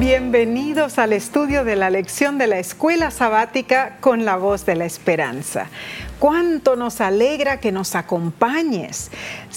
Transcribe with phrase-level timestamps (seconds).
[0.00, 4.86] Bienvenidos al estudio de la lección de la escuela sabática con la voz de la
[4.86, 5.66] esperanza.
[6.18, 9.10] Cuánto nos alegra que nos acompañes,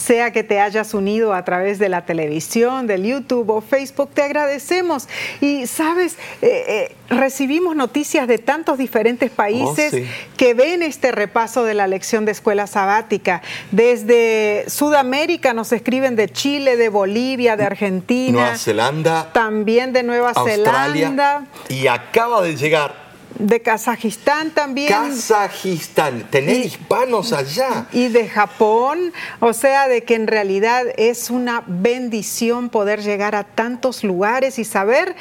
[0.03, 4.21] sea que te hayas unido a través de la televisión, del YouTube o Facebook, te
[4.21, 5.07] agradecemos.
[5.39, 11.63] Y sabes, eh, eh, recibimos noticias de tantos diferentes países oh, que ven este repaso
[11.63, 13.41] de la lección de escuela sabática.
[13.71, 18.41] Desde Sudamérica nos escriben de Chile, de Bolivia, de Argentina.
[18.41, 19.29] Nueva Zelanda.
[19.33, 21.45] También de Nueva Zelanda.
[21.69, 23.02] Y acaba de llegar
[23.39, 24.89] de Kazajistán también.
[24.89, 27.87] Kazajistán, tener hispanos allá.
[27.91, 33.43] Y de Japón, o sea, de que en realidad es una bendición poder llegar a
[33.43, 35.15] tantos lugares y saber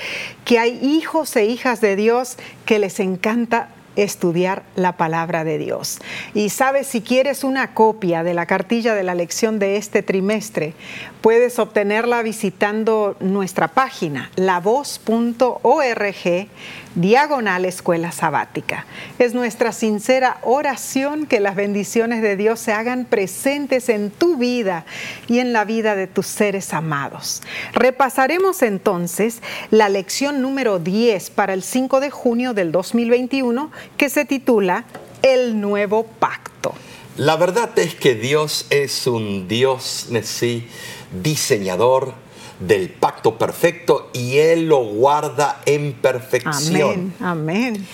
[0.44, 2.36] que hay hijos e hijas de Dios
[2.66, 5.98] que les encanta estudiar la palabra de Dios.
[6.34, 10.74] Y sabes, si quieres una copia de la cartilla de la lección de este trimestre,
[11.20, 15.58] puedes obtenerla visitando nuestra página, lavoz.org
[16.94, 18.86] diagonal escuela sabática.
[19.18, 24.84] Es nuestra sincera oración que las bendiciones de Dios se hagan presentes en tu vida
[25.28, 27.42] y en la vida de tus seres amados.
[27.72, 29.40] Repasaremos entonces
[29.70, 34.84] la lección número 10 para el 5 de junio del 2021 que se titula
[35.22, 36.74] El nuevo pacto.
[37.16, 40.66] La verdad es que Dios es un Dios, sí,
[41.22, 42.14] diseñador,
[42.66, 47.12] del pacto perfecto y Él lo guarda en perfección.
[47.20, 47.86] Amén, amén.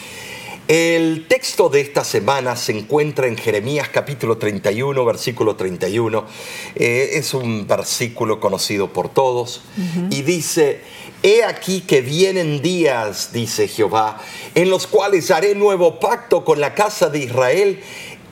[0.68, 6.26] El texto de esta semana se encuentra en Jeremías capítulo 31, versículo 31.
[6.74, 9.62] Eh, es un versículo conocido por todos
[10.10, 10.82] y dice,
[11.22, 14.20] He aquí que vienen días, dice Jehová,
[14.54, 17.80] en los cuales haré nuevo pacto con la casa de Israel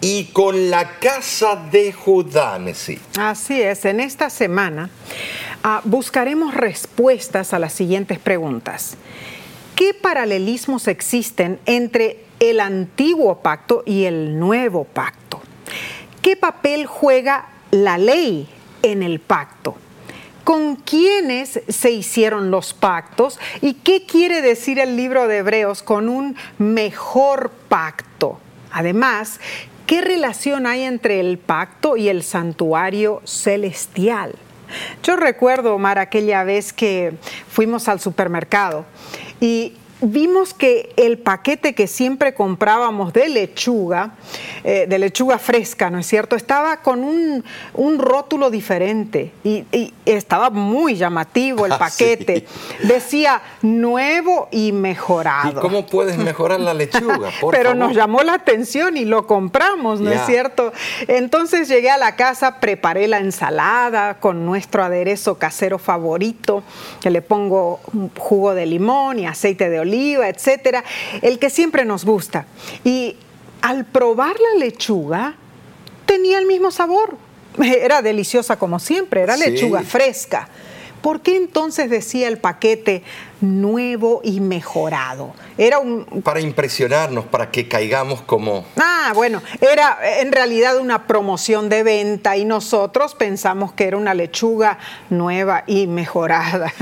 [0.02, 2.60] y con la casa de Judá.
[3.18, 4.90] Así es, en esta semana
[5.68, 8.96] Ah, buscaremos respuestas a las siguientes preguntas.
[9.74, 15.40] ¿Qué paralelismos existen entre el antiguo pacto y el nuevo pacto?
[16.22, 18.48] ¿Qué papel juega la ley
[18.82, 19.74] en el pacto?
[20.44, 23.40] ¿Con quiénes se hicieron los pactos?
[23.60, 28.38] ¿Y qué quiere decir el libro de Hebreos con un mejor pacto?
[28.70, 29.40] Además,
[29.88, 34.36] ¿qué relación hay entre el pacto y el santuario celestial?
[35.02, 37.14] Yo recuerdo, Omar, aquella vez que
[37.48, 38.84] fuimos al supermercado
[39.40, 44.12] y vimos que el paquete que siempre comprábamos de lechuga,
[44.62, 46.36] eh, de lechuga fresca, ¿no es cierto?
[46.36, 47.44] Estaba con un,
[47.98, 49.64] rótulo diferente y,
[50.04, 52.46] estaba muy llamativo el ah, paquete.
[52.82, 55.58] Decía nuevo y mejorado.
[55.58, 57.30] ¿Y cómo puedes mejorar la lechuga?
[57.50, 60.72] Pero nos llamó la atención y lo compramos, ¿no es cierto?
[61.08, 66.62] Entonces llegué a la casa, preparé la ensalada con nuestro aderezo casero favorito,
[67.00, 67.80] que le pongo
[68.18, 70.84] jugo de limón y aceite de oliva oliva, etcétera,
[71.22, 72.46] el que siempre nos gusta.
[72.84, 73.16] Y
[73.62, 75.34] al probar la lechuga,
[76.04, 77.16] tenía el mismo sabor.
[77.58, 80.48] Era deliciosa como siempre, era lechuga fresca.
[81.02, 83.02] ¿Por qué entonces decía el paquete
[83.40, 85.34] nuevo y mejorado?
[85.58, 86.04] Era un...
[86.22, 88.64] Para impresionarnos, para que caigamos como...
[88.76, 94.14] Ah, bueno, era en realidad una promoción de venta y nosotros pensamos que era una
[94.14, 94.78] lechuga
[95.10, 96.72] nueva y mejorada.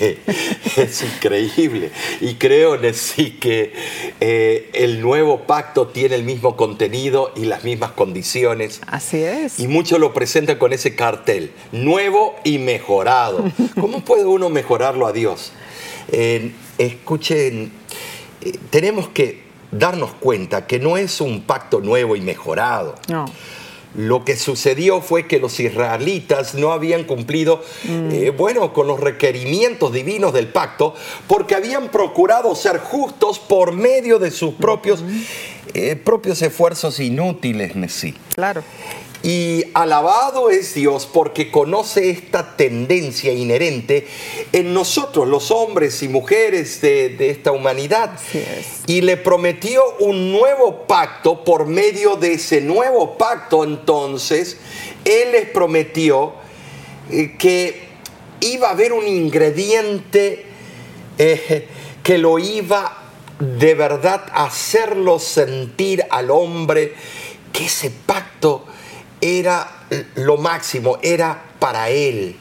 [0.76, 1.90] es increíble.
[2.20, 3.72] Y creo, sí, que
[4.20, 8.80] eh, el nuevo pacto tiene el mismo contenido y las mismas condiciones.
[8.86, 9.58] Así es.
[9.58, 13.44] Y muchos lo presentan con ese cartel, nuevo y mejorado.
[13.80, 15.52] ¿Cómo puede uno mejorarlo a Dios?
[16.78, 17.72] Escuchen,
[18.40, 22.94] eh, tenemos que darnos cuenta que no es un pacto nuevo y mejorado.
[23.08, 23.26] No.
[23.94, 28.10] Lo que sucedió fue que los israelitas no habían cumplido, mm.
[28.12, 30.94] eh, bueno, con los requerimientos divinos del pacto,
[31.26, 35.02] porque habían procurado ser justos por medio de sus propios,
[35.72, 38.14] eh, propios esfuerzos inútiles, sí.
[38.34, 38.62] Claro.
[39.22, 44.06] Y alabado es Dios porque conoce esta tendencia inherente
[44.52, 48.16] en nosotros, los hombres y mujeres de, esta humanidad.
[48.86, 53.64] Y le prometió un nuevo pacto por medio de ese nuevo pacto.
[53.64, 54.58] Entonces,
[55.04, 56.34] Él les prometió
[57.10, 57.88] eh, que
[58.40, 60.46] iba a haber un ingrediente
[61.18, 61.66] eh,
[62.04, 62.96] que lo iba
[63.40, 66.94] de verdad a hacerlo sentir al hombre
[67.52, 68.64] que ese pacto
[69.20, 69.68] era
[70.14, 72.36] lo máximo, era para Él,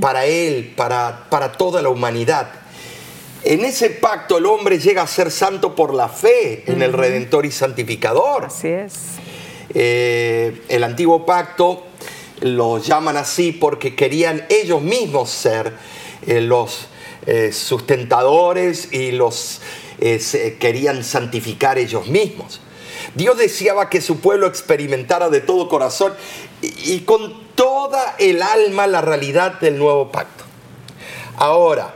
[0.00, 2.48] para Él, para, para toda la humanidad.
[3.42, 7.46] En ese pacto el hombre llega a ser santo por la fe en el Redentor
[7.46, 8.46] y Santificador.
[8.46, 8.94] Así es.
[9.72, 11.84] Eh, el antiguo pacto
[12.40, 15.74] lo llaman así porque querían ellos mismos ser
[16.26, 16.88] eh, los,
[17.26, 19.60] eh, sustentadores y los
[20.58, 22.60] querían santificar ellos mismos.
[23.16, 26.12] Dios deseaba que su pueblo experimentara de todo corazón
[26.60, 30.44] y, con toda el alma la realidad del nuevo pacto.
[31.36, 31.94] Ahora,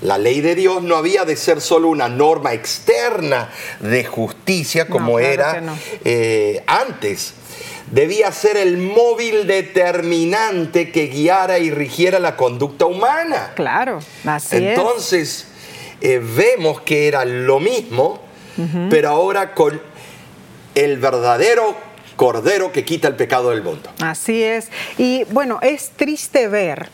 [0.00, 3.50] la ley de Dios no había de ser solo una norma externa
[3.80, 5.62] de justicia como era
[6.04, 7.34] eh, antes.
[7.90, 13.52] Debía ser el móvil determinante que guiara y rigiera la conducta humana.
[13.54, 15.48] Claro, así Entonces,
[16.00, 18.20] eh, vemos que era lo mismo,
[18.88, 19.80] pero ahora con
[20.76, 21.74] el verdadero
[22.14, 23.90] cordero que quita el pecado del mundo.
[24.00, 24.70] Así es.
[24.98, 26.88] Y bueno, es triste ver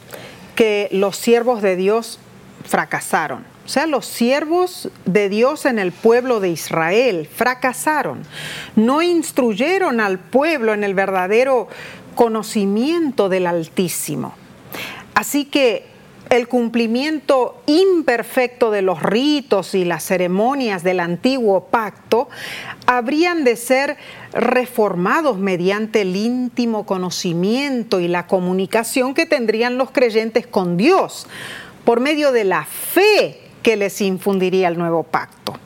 [0.55, 2.19] que los siervos de Dios
[2.65, 3.45] fracasaron.
[3.65, 8.25] O sea, los siervos de Dios en el pueblo de Israel fracasaron.
[8.75, 11.69] No instruyeron al pueblo en el verdadero
[12.15, 14.35] conocimiento del Altísimo.
[15.15, 15.92] Así que
[16.33, 22.31] el cumplimiento imperfecto de los ritos y las ceremonias del antiguo pacto
[22.87, 23.99] habrían de ser
[24.33, 31.27] reformados mediante el íntimo conocimiento y la comunicación que tendrían los creyentes con Dios
[31.85, 35.59] por medio de la fe que les infundiría el nuevo pacto.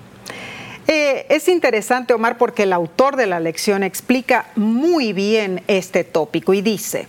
[0.88, 6.54] Eh, es interesante, Omar, porque el autor de la lección explica muy bien este tópico
[6.54, 7.06] y dice,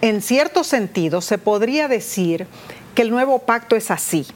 [0.00, 2.46] en cierto sentido se podría decir
[2.94, 4.26] que el nuevo pacto es así.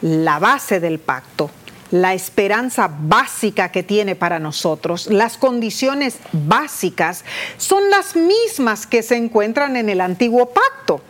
[0.00, 1.50] La base del pacto,
[1.92, 7.24] la esperanza básica que tiene para nosotros, las condiciones básicas
[7.58, 11.02] son las mismas que se encuentran en el antiguo pacto.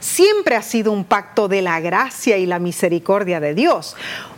[0.00, 3.96] Siempre ha sido un pacto de la gracia y la misericordia de Dios,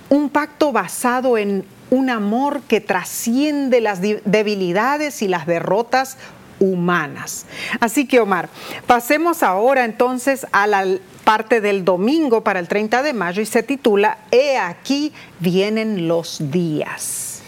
[0.08, 6.16] un pacto basado en un amor que trasciende las debilidades y las derrotas
[6.60, 7.46] humanas.
[7.80, 8.48] Así que Omar,
[8.86, 10.86] pasemos ahora entonces a la
[11.24, 16.50] parte del domingo para el 30 de mayo y se titula He aquí vienen los
[16.50, 17.42] días.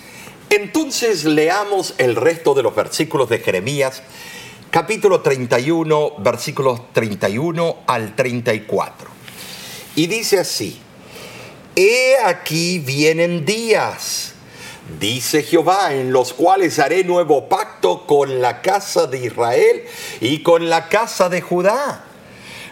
[0.50, 4.02] Entonces leamos el resto de los versículos de Jeremías,
[4.70, 9.08] capítulo 31, versículos 31 al 34.
[9.94, 10.78] Y dice así,
[11.74, 14.31] He aquí vienen días,
[15.00, 19.84] dice Jehová, en los cuales haré nuevo pacto con la casa de Israel
[20.20, 22.06] y con la casa de Judá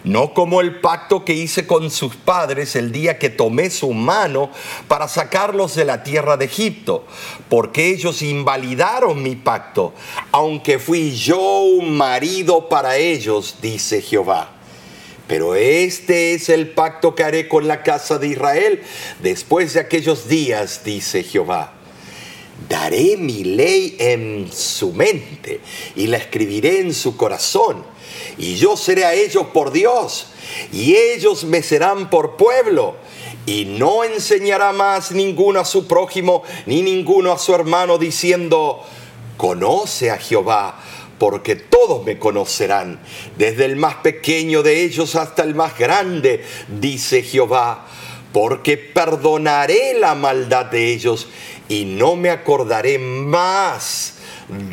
[0.05, 4.51] no como el pacto que hice con sus padres el día que tomé su mano
[4.89, 7.05] para sacarlos de la tierra de Egipto,
[7.49, 9.93] porque ellos invalidaron mi pacto,
[10.33, 14.53] aunque fui yo un marido para ellos, dice Jehová.
[15.27, 18.83] Pero este es el pacto que haré con la casa de Israel
[19.21, 21.80] después de aquellos días, dice Jehová.
[22.69, 25.61] Daré mi ley en su mente
[25.97, 27.85] y la escribiré en su corazón
[28.39, 30.29] y yo seré a ellos por Dios,
[30.73, 32.97] y ellos me serán por pueblo.
[33.47, 38.83] Y no enseñará más ninguno a su prójimo, ni ninguno a su hermano, diciendo,
[39.37, 40.81] conoce a Jehová,
[41.19, 43.01] porque todos me conocerán,
[43.37, 47.87] desde el más pequeño de ellos hasta el más grande, dice Jehová,
[48.33, 51.29] porque perdonaré la maldad de ellos
[51.71, 54.17] y no me acordaré más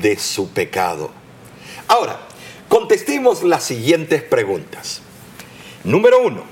[0.02, 1.12] de su pecado.
[1.88, 2.28] Ahora,
[2.70, 5.02] Contestemos las siguientes preguntas.
[5.86, 6.44] Número uno,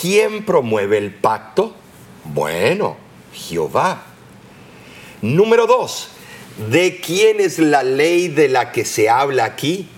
[0.00, 1.74] ¿quién promueve el pacto?
[2.24, 2.96] Bueno,
[3.32, 4.04] Jehová.
[5.22, 6.10] Número dos,
[6.70, 9.88] ¿de quién es la ley de la que se habla aquí?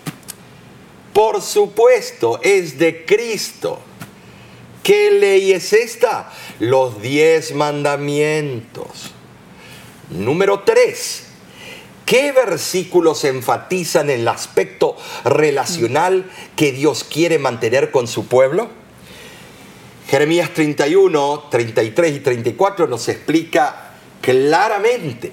[1.13, 3.81] Por supuesto, es de Cristo.
[4.83, 6.33] ¿Qué ley es esta?
[6.59, 9.13] Los diez mandamientos.
[10.11, 11.25] Número tres,
[12.09, 14.97] ¿Qué versículos enfatizan el aspecto
[15.27, 16.25] relacional
[16.57, 18.71] que Dios quiere mantener con su pueblo?
[20.09, 25.33] Jeremías 31, 33 y 34 nos explica claramente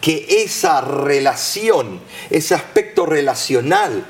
[0.00, 2.00] que esa relación,
[2.30, 4.04] ese aspecto relacional,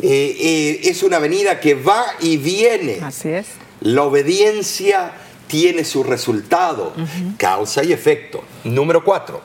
[0.00, 3.00] eh, eh, es una venida que va y viene.
[3.02, 3.46] Así es.
[3.80, 5.14] La obediencia
[5.48, 6.92] tiene su resultado,
[7.36, 8.44] causa y efecto.
[8.64, 9.42] Número 4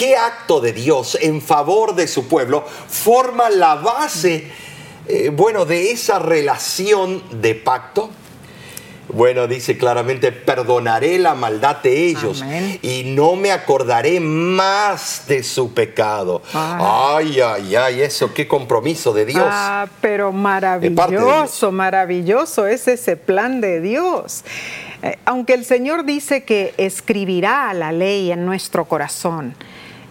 [0.00, 4.50] qué acto de Dios en favor de su pueblo forma la base,
[5.06, 8.08] eh, bueno, de esa relación de pacto?
[9.12, 12.44] Bueno, dice claramente, perdonaré la maldad de ellos
[12.82, 16.42] y no me acordaré más de su pecado.
[16.52, 19.46] Ay, ay, ay, eso, qué compromiso de Dios.
[19.48, 24.44] Ah, pero maravilloso, maravilloso es ese plan de Dios.
[25.02, 29.54] Eh, aunque el Señor dice que escribirá la ley en nuestro corazón,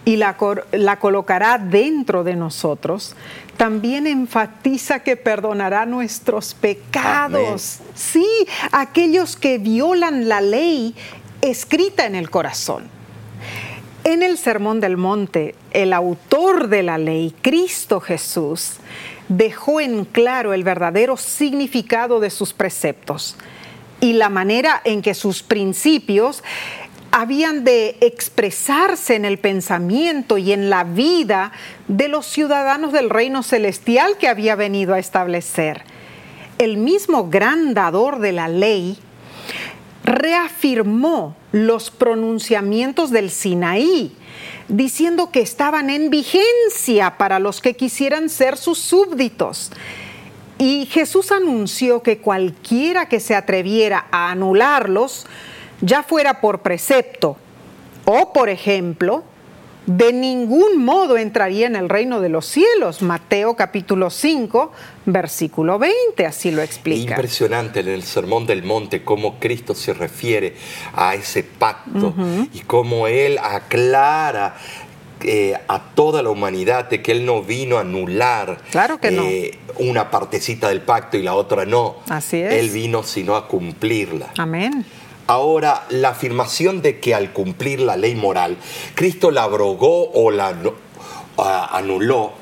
[0.05, 0.35] y la,
[0.71, 3.15] la colocará dentro de nosotros,
[3.59, 7.79] también enfatiza que perdonará nuestros pecados.
[7.93, 8.25] Sí,
[8.71, 10.95] aquellos que violan la ley
[11.41, 12.85] escrita en el corazón.
[14.05, 18.77] En el Sermón del Monte, el autor de la ley, Cristo Jesús,
[19.27, 23.35] dejó en claro el verdadero significado de sus preceptos
[23.99, 26.45] y la manera en que sus principios
[27.11, 31.51] habían de expresarse en el pensamiento y en la vida
[31.87, 35.83] de los ciudadanos del reino celestial que había venido a establecer.
[36.57, 38.97] El mismo gran dador de la ley
[40.03, 44.15] reafirmó los pronunciamientos del Sinaí,
[44.67, 49.71] diciendo que estaban en vigencia para los que quisieran ser sus súbditos.
[50.57, 55.25] Y Jesús anunció que cualquiera que se atreviera a anularlos,
[55.81, 57.37] ya fuera por precepto
[58.05, 59.23] o por ejemplo,
[59.85, 63.01] de ningún modo entraría en el reino de los cielos.
[63.01, 64.71] Mateo capítulo 5,
[65.05, 67.15] versículo 20, así lo explica.
[67.15, 70.55] Impresionante en el Sermón del Monte cómo Cristo se refiere
[70.93, 72.13] a ese pacto
[72.53, 74.57] y cómo Él aclara
[75.21, 79.59] eh, a toda la humanidad de que Él no vino a anular claro que eh,
[79.77, 81.97] una partecita del pacto y la otra no.
[82.09, 82.53] Así es.
[82.53, 84.29] Él vino sino a cumplirla.
[84.37, 84.85] Amén.
[85.29, 88.57] Ahora, la afirmación de que al cumplir la ley moral,
[88.95, 90.55] Cristo la abrogó o la
[91.71, 92.33] anuló,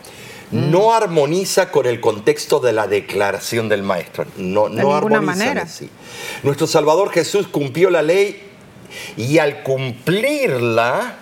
[0.51, 0.71] mm.
[0.71, 4.25] no armoniza con el contexto de la declaración del Maestro.
[4.37, 5.61] No, no armoniza manera.
[5.63, 5.89] Así.
[6.43, 8.41] Nuestro Salvador Jesús cumplió la ley
[9.17, 11.17] y al cumplirla,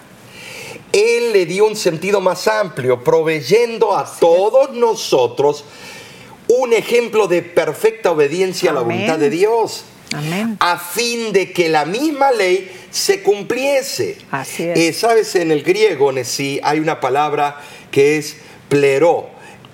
[0.91, 5.65] Él le dio un sentido más amplio, proveyendo a todos nosotros
[6.47, 9.85] un ejemplo de perfecta obediencia a la voluntad de Dios.
[10.59, 14.17] A fin de que la misma ley se cumpliese.
[14.31, 14.79] Así es.
[14.79, 17.59] Eh, Sabes, en el griego, Nesí, hay una palabra
[17.91, 18.37] que es
[18.69, 19.29] pleró,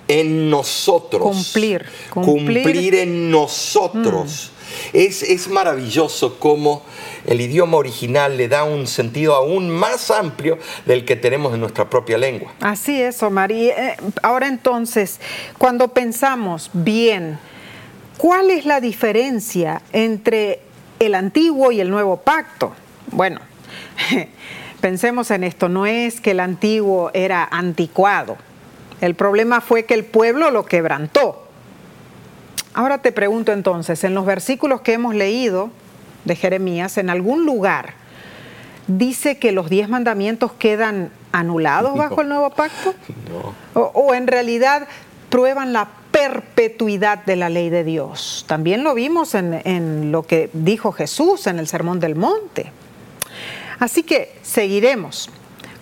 [0.08, 1.22] en nosotros.
[1.22, 1.86] Cumplir.
[2.10, 4.50] Cumplir, en nosotros.
[4.50, 4.96] Mm.
[4.96, 6.82] Es, es, maravilloso cómo
[7.26, 11.88] el idioma original le da un sentido aún más amplio del que tenemos en nuestra
[11.90, 12.52] propia lengua.
[12.60, 13.52] Así es, Omar.
[13.52, 15.20] Y eh, ahora entonces,
[15.58, 17.38] cuando pensamos bien,
[18.22, 20.60] ¿Cuál es la diferencia entre
[21.00, 22.72] el antiguo y el nuevo pacto?
[23.10, 23.40] Bueno,
[24.80, 28.36] pensemos en esto, no es que el antiguo era anticuado,
[29.00, 31.48] el problema fue que el pueblo lo quebrantó.
[32.74, 35.70] Ahora te pregunto entonces, en los versículos que hemos leído
[36.24, 37.94] de Jeremías, en algún lugar
[38.86, 42.94] dice que los diez mandamientos quedan anulados bajo el nuevo pacto?
[43.74, 43.80] No.
[43.82, 44.86] O, o en realidad
[45.28, 48.44] prueban la perpetuidad de la ley de Dios.
[48.46, 52.70] También lo vimos en, lo que dijo Jesús en el Sermón del Monte.
[53.80, 55.30] Así que seguiremos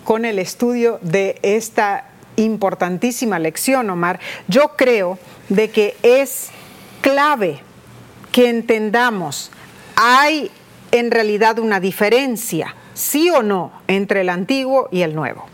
[0.04, 2.06] con el estudio de esta
[2.36, 4.20] importantísima lección, Omar.
[4.48, 5.18] Yo creo
[5.48, 6.48] de que es
[7.02, 7.60] clave
[8.32, 9.50] que entendamos,
[9.96, 10.50] hay
[10.92, 15.44] en realidad una diferencia, sí o no, entre el antiguo y el nuevo.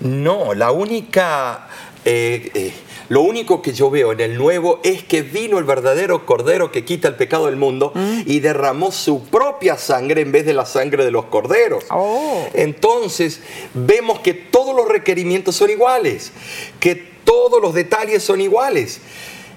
[0.00, 1.68] No, la única...
[2.04, 2.72] Eh, eh,
[3.08, 6.84] lo único que yo veo en el nuevo es que vino el verdadero Cordero que
[6.84, 8.22] quita el pecado del mundo mm.
[8.26, 11.84] y derramó su propia sangre en vez de la sangre de los corderos.
[11.90, 12.46] Oh.
[12.54, 13.40] Entonces
[13.74, 16.32] vemos que todos los requerimientos son iguales,
[16.80, 16.94] que
[17.24, 19.00] todos los detalles son iguales.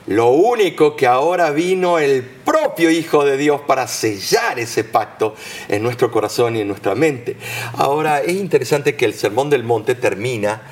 [0.06, 5.36] Lo único que ahora vino el propio Hijo de Dios para sellar ese pacto
[5.68, 7.36] en nuestro corazón y en nuestra mente.
[7.78, 10.64] Ahora es interesante que el Sermón del Monte termina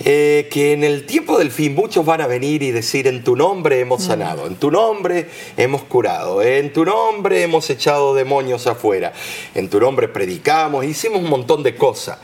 [0.00, 3.36] eh, que en el tiempo del fin muchos van a venir y decir, en tu
[3.36, 4.06] nombre hemos mm.
[4.06, 9.12] sanado, en tu nombre hemos curado, en tu nombre hemos echado demonios afuera,
[9.54, 12.18] en tu nombre predicamos, hicimos un montón de cosas.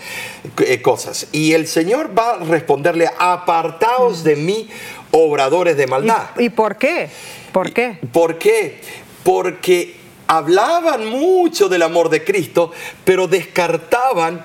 [0.60, 1.28] Eh, cosas.
[1.30, 4.68] Y el Señor va a responderle, apartaos de mí,
[5.10, 6.30] obradores de maldad.
[6.38, 7.10] ¿Y, por qué?
[7.52, 7.98] ¿Por qué?
[8.12, 8.80] ¿Por qué?
[9.22, 9.96] Porque
[10.26, 12.72] hablaban mucho del amor de Cristo,
[13.04, 14.44] pero descartaban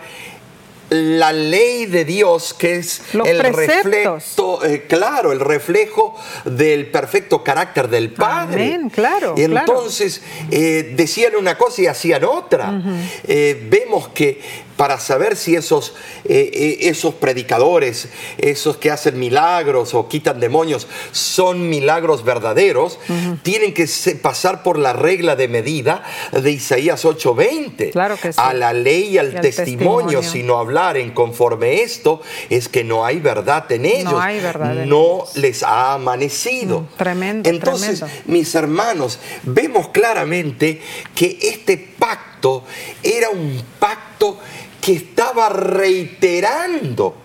[0.94, 4.20] la ley de Dios, que es el reflejo,
[4.64, 8.80] eh, claro, el reflejo del perfecto carácter del Padre.
[8.92, 9.36] claro.
[9.38, 10.22] Y entonces
[10.52, 12.82] eh, decían una cosa y hacían otra.
[13.24, 14.42] Eh, vemos que
[14.78, 15.94] para saber si esos,
[16.26, 23.00] eh, esos predicadores, esos que hacen milagros o quitan demonios, son milagros verdaderos,
[23.44, 23.88] tienen que
[24.22, 27.92] pasar por la regla de medida de Isaías 8:20.
[27.92, 32.84] Claro que A la ley y al testimonio, si no hablaren conforme esto, es que
[32.84, 34.14] no hay verdad en ellos.
[34.14, 34.86] No hay verdad.
[34.86, 36.82] no les ha amanecido.
[36.82, 37.50] Mm, tremendo.
[37.50, 40.82] Entonces, mis hermanos, vemos claramente
[41.16, 42.64] que este pacto
[43.02, 44.38] era un pacto
[44.82, 47.16] que estaba reiterando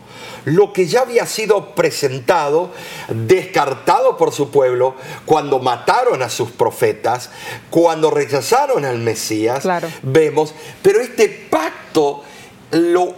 [0.44, 2.70] lo que ya había sido presentado,
[3.08, 4.94] descartado por su pueblo,
[5.26, 7.28] cuando mataron a sus profetas,
[7.68, 9.66] cuando rechazaron al Mesías,
[10.02, 12.22] vemos, pero este pacto
[12.70, 13.14] lo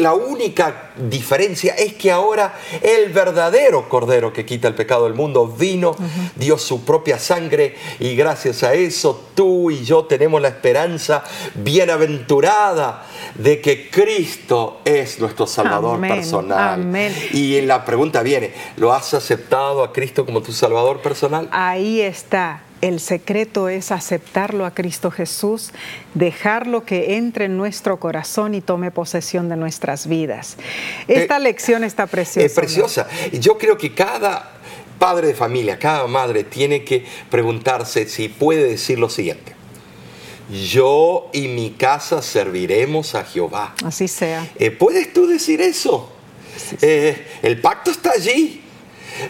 [0.00, 5.46] la única diferencia es que ahora el verdadero Cordero que quita el pecado del mundo
[5.46, 5.94] vino,
[6.36, 11.22] dio su propia sangre y gracias a eso tú y yo tenemos la esperanza
[11.54, 16.80] bienaventurada de que Cristo es nuestro Salvador personal.
[17.32, 21.48] Y la pregunta viene, ¿lo has aceptado a Cristo como tu Salvador personal?
[21.52, 25.72] Ahí está el secreto es aceptarlo a Cristo Jesús,
[26.14, 30.56] dejarlo que entre en nuestro corazón y tome posesión de nuestras vidas.
[31.06, 32.46] Esta eh, lección está preciosa.
[32.46, 33.08] Es preciosa.
[33.32, 34.52] Y yo creo que cada
[34.98, 39.54] padre de familia, cada madre tiene que preguntarse si puede decir lo siguiente.
[40.50, 43.74] Yo y mi casa serviremos a Jehová.
[43.84, 44.48] Así sea.
[44.56, 46.10] Eh, ¿Puedes tú decir eso?
[46.82, 48.62] Eh, el pacto está allí.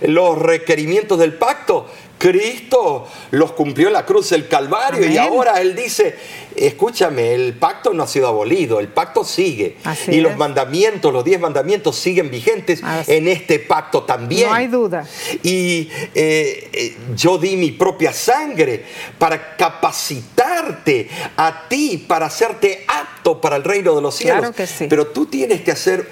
[0.02, 1.86] Los requerimientos del pacto
[2.20, 6.14] Cristo los cumplió en la cruz del Calvario y ahora Él dice,
[6.54, 9.78] escúchame, el pacto no ha sido abolido, el pacto sigue.
[10.06, 14.50] y los mandamientos, los diez mandamientos siguen vigentes en este pacto también.
[14.50, 15.06] No hay duda.
[15.42, 18.84] Y eh, eh, yo di mi propia sangre
[19.18, 21.08] para capacitarte
[21.38, 24.40] a ti, para hacerte apto para el reino de los cielos.
[24.40, 24.88] Claro que sí.
[24.90, 26.06] Pero tú tienes que hacer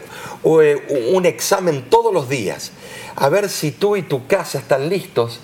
[0.45, 2.73] eh, un examen todos los días,
[3.21, 5.41] a ver si tú y tu casa están listos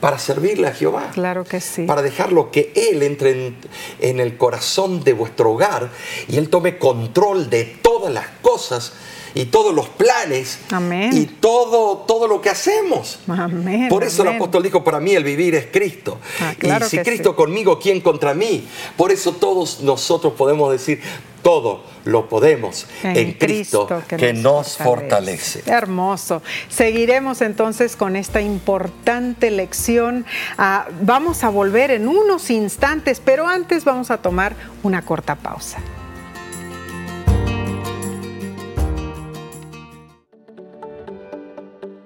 [0.00, 1.10] para servirle a Jehová.
[1.12, 1.84] Claro que sí.
[1.84, 3.54] Para dejarlo que Él entre
[4.00, 5.90] en, el corazón de vuestro hogar
[6.26, 8.94] y Él tome control de todas las cosas
[9.34, 11.10] y todos los planes Amén.
[11.14, 13.20] y todo, todo lo que hacemos.
[13.28, 16.18] Amén, Por eso el apóstol dijo, para mí el vivir es Cristo.
[16.40, 18.66] Ah, y si Cristo conmigo, ¿quién contra mí?
[18.96, 21.00] Por eso todos nosotros podemos decir,
[21.42, 25.62] todo lo podemos en, Cristo, que, nos, fortalece.
[25.66, 26.42] Hermoso.
[26.68, 30.24] Seguiremos entonces con esta importante lección.
[30.56, 35.78] Ah, vamos a volver en unos instantes, pero antes vamos a tomar una corta pausa.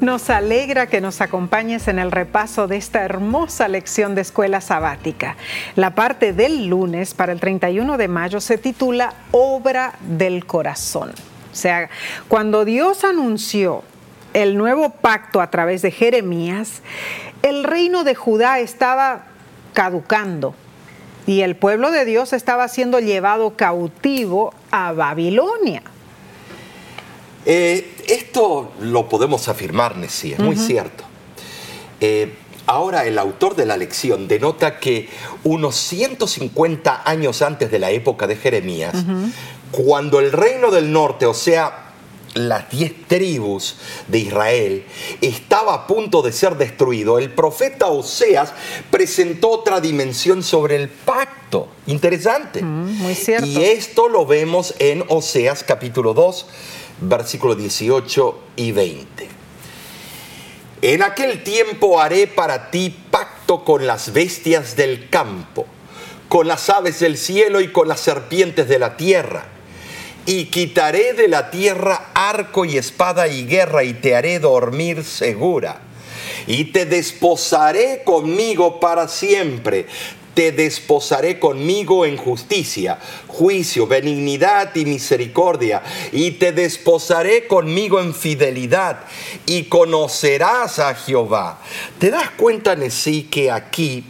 [0.00, 5.36] Nos alegra que nos acompañes en el repaso de esta hermosa lección de escuela sabática.
[5.76, 11.10] La parte del lunes para el 31 de mayo se titula Obra del Corazón.
[11.10, 11.90] O sea,
[12.28, 13.82] cuando Dios anunció
[14.32, 16.80] el nuevo pacto a través de Jeremías,
[17.42, 19.24] el reino de Judá estaba
[19.74, 20.54] caducando
[21.26, 25.82] y el pueblo de Dios estaba siendo llevado cautivo a Babilonia.
[27.46, 31.04] Eh, esto lo podemos afirmar, Nessie, es muy cierto.
[32.00, 32.34] Eh,
[32.66, 35.08] ahora el autor de la lección denota que
[35.44, 38.94] unos 150 años antes de la época de Jeremías,
[39.70, 41.90] cuando el reino del norte, o sea,
[42.34, 43.76] las diez tribus
[44.08, 44.84] de Israel,
[45.20, 48.52] estaba a punto de ser destruido, el profeta Oseas
[48.90, 51.68] presentó otra dimensión sobre el pacto.
[51.86, 52.62] Interesante.
[52.62, 53.46] Mm, muy cierto.
[53.46, 56.46] Y esto lo vemos en Oseas capítulo 2,
[57.00, 59.28] versículos 18 y 20.
[60.82, 65.66] En aquel tiempo haré para ti pacto con las bestias del campo,
[66.28, 69.46] con las aves del cielo y con las serpientes de la tierra
[70.26, 75.80] y quitaré de la tierra arco y espada y guerra y te haré dormir segura.
[76.46, 79.86] Y te desposaré conmigo para siempre.
[80.34, 85.82] Te desposaré conmigo en justicia, juicio, benignidad y misericordia.
[86.12, 89.00] Y te desposaré conmigo en fidelidad.
[89.46, 91.60] Y conocerás a Jehová.
[91.98, 94.04] ¿Te das cuenta, Nesí, que aquí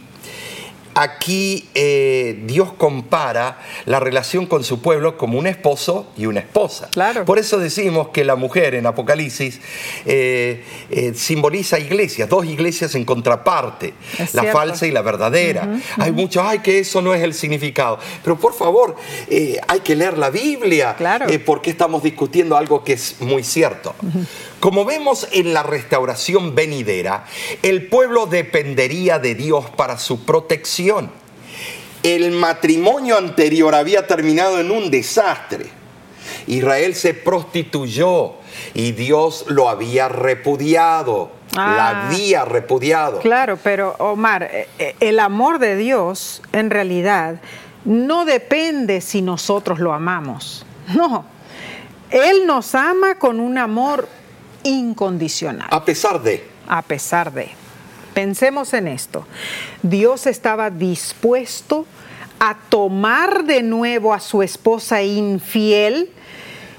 [0.95, 6.89] aquí eh, Dios compara la relación con su pueblo como un esposo y una esposa.
[6.91, 7.25] Claro.
[7.25, 9.59] Por eso decimos que la mujer en Apocalipsis
[10.05, 13.93] eh, eh, simboliza iglesias, dos iglesias en contraparte,
[14.33, 15.67] la falsa y la verdadera.
[15.97, 17.99] Hay muchos, ay, que eso no es el significado.
[18.23, 18.95] Pero por favor,
[19.67, 21.27] hay que leer la Biblia, claro.
[21.45, 23.95] porque estamos discutiendo algo que es muy cierto.
[24.61, 27.25] Como vemos en la restauración venidera,
[27.63, 31.11] el pueblo dependería de Dios para su protección.
[32.03, 35.65] El matrimonio anterior había terminado en un desastre.
[36.45, 38.33] Israel se prostituyó
[38.75, 41.31] y Dios lo había repudiado.
[41.53, 42.07] la Ah.
[42.07, 43.19] había repudiado.
[43.19, 47.41] Claro, pero Omar, eh, eh, el amor de Dios en realidad
[47.83, 50.65] no depende si nosotros lo amamos.
[50.95, 51.25] No,
[52.09, 54.07] Él nos ama con un amor
[54.63, 57.49] incondicional, A pesar de, a pesar de.
[58.13, 59.25] Pensemos en esto.
[59.83, 61.85] Dios estaba dispuesto
[62.39, 66.11] a tomar de nuevo a su esposa infiel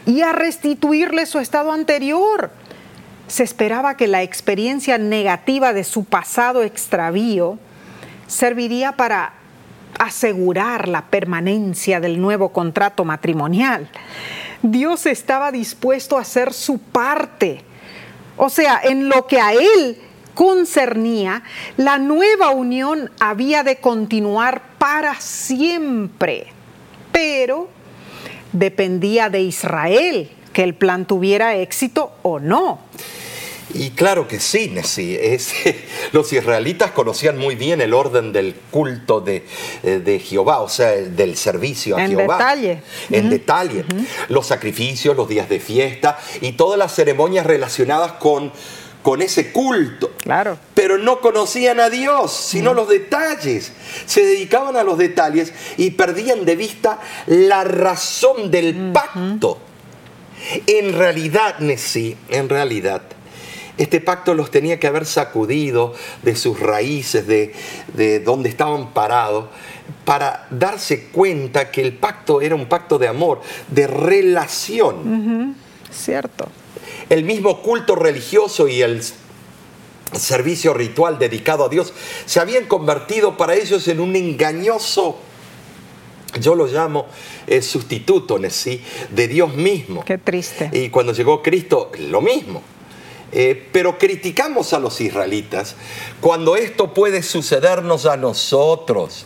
[0.05, 2.51] y a restituirle su estado anterior.
[3.29, 7.59] Se esperaba que la experiencia negativa de su pasado extravío
[8.27, 9.35] serviría para
[9.99, 13.89] asegurar la permanencia del nuevo contrato matrimonial.
[14.63, 17.63] Dios estaba dispuesto a hacer su parte.
[18.37, 19.99] O sea, en lo que a él
[20.35, 21.43] concernía,
[21.77, 26.47] la nueva unión había de continuar para siempre.
[27.13, 27.69] Pero
[28.53, 32.81] dependía de Israel que el plan tuviera éxito o no.
[33.75, 35.35] Y claro que sí, Nessie.
[35.35, 35.53] Es,
[36.13, 39.45] los israelitas conocían muy bien el orden del culto de,
[39.83, 42.39] eh, de Jehová, o sea, el del servicio a En Jehová.
[42.39, 42.83] detalle.
[43.11, 43.85] En detalle.
[44.29, 48.53] Los sacrificios, los días de fiesta y todas las ceremonias relacionadas con,
[49.03, 50.13] con ese culto.
[50.19, 50.59] Claro.
[50.75, 53.73] Pero no conocían a Dios, sino los detalles.
[54.07, 59.59] Se dedicaban a los detalles y perdían de vista la razón del pacto.
[60.67, 63.03] En realidad, Nessie, en realidad,
[63.79, 67.55] este pacto los tenía que haber sacudido de sus raíces, de,
[67.95, 69.47] de donde estaban parados,
[70.05, 75.57] para darse cuenta que el pacto era un pacto de amor, de relación.
[75.91, 76.49] Cierto.
[77.09, 79.03] El mismo culto religioso y el
[80.13, 81.93] servicio ritual dedicado a Dios
[82.27, 85.19] se habían convertido para ellos en un engañoso,
[86.41, 87.07] yo lo llamo
[87.47, 88.83] eh, sustituto, ¿sí?
[89.11, 90.05] de Dios mismo.
[90.05, 90.71] Qué triste.
[90.73, 92.63] Y cuando llegó Cristo, lo mismo.
[93.35, 95.75] Eh, pero criticamos a los israelitas
[96.21, 99.25] cuando esto puede sucedernos a nosotros.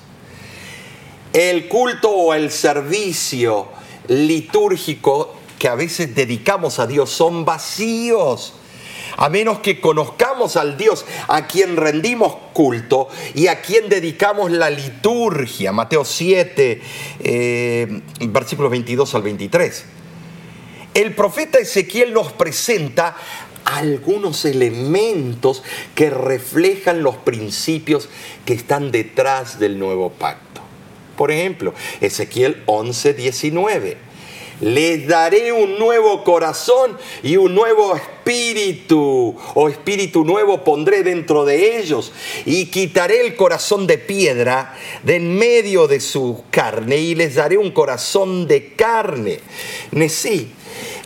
[1.32, 3.66] El culto o el servicio
[4.06, 8.54] litúrgico que a veces dedicamos a Dios son vacíos.
[9.18, 14.68] A menos que conozcamos al Dios a quien rendimos culto y a quien dedicamos la
[14.68, 15.72] liturgia.
[15.72, 16.82] Mateo 7,
[17.20, 19.84] eh, versículos 22 al 23.
[20.96, 23.16] El profeta Ezequiel nos presenta
[23.66, 25.62] algunos elementos
[25.94, 28.08] que reflejan los principios
[28.46, 30.62] que están detrás del nuevo pacto.
[31.16, 34.06] Por ejemplo, Ezequiel 11, 19.
[34.60, 41.78] Les daré un nuevo corazón y un nuevo espíritu, o espíritu nuevo pondré dentro de
[41.78, 42.12] ellos,
[42.46, 47.58] y quitaré el corazón de piedra de en medio de su carne, y les daré
[47.58, 49.40] un corazón de carne.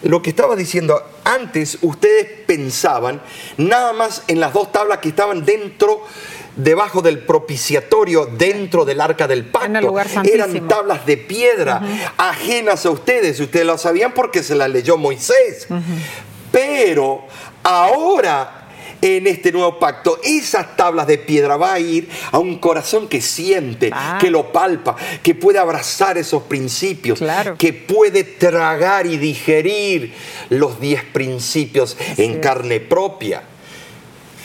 [0.03, 3.21] Lo que estaba diciendo antes, ustedes pensaban
[3.57, 6.03] nada más en las dos tablas que estaban dentro
[6.57, 9.95] debajo del propiciatorio dentro del arca del pacto.
[10.25, 11.83] Eran tablas de piedra
[12.17, 13.41] ajenas a ustedes.
[13.41, 15.69] Ustedes lo sabían porque se las leyó Moisés.
[16.51, 17.25] Pero
[17.63, 18.60] ahora
[19.03, 23.21] en este nuevo pacto, esas tablas de piedra va a ir a un corazón que
[23.21, 24.19] siente, Ah.
[24.21, 27.57] que lo palpa, que puede abrazar esos principios, Claro.
[27.57, 30.13] que puede tragar y digerir
[30.51, 32.39] los diez principios en es.
[32.39, 33.43] carne propia.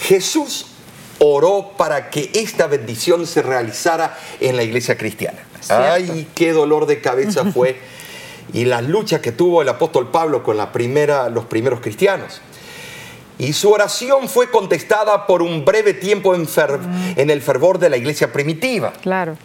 [0.01, 0.67] Jesús
[1.19, 5.39] oró para que esta bendición se realizara en la iglesia cristiana.
[5.61, 5.83] Cierto.
[5.93, 7.77] Ay, qué dolor de cabeza fue
[8.53, 12.41] y la lucha que tuvo el apóstol Pablo con la primera, los primeros cristianos.
[13.37, 16.79] Y su oración fue contestada por un breve tiempo en, fer-
[17.17, 18.93] en el fervor de la iglesia primitiva.
[19.01, 19.35] Claro.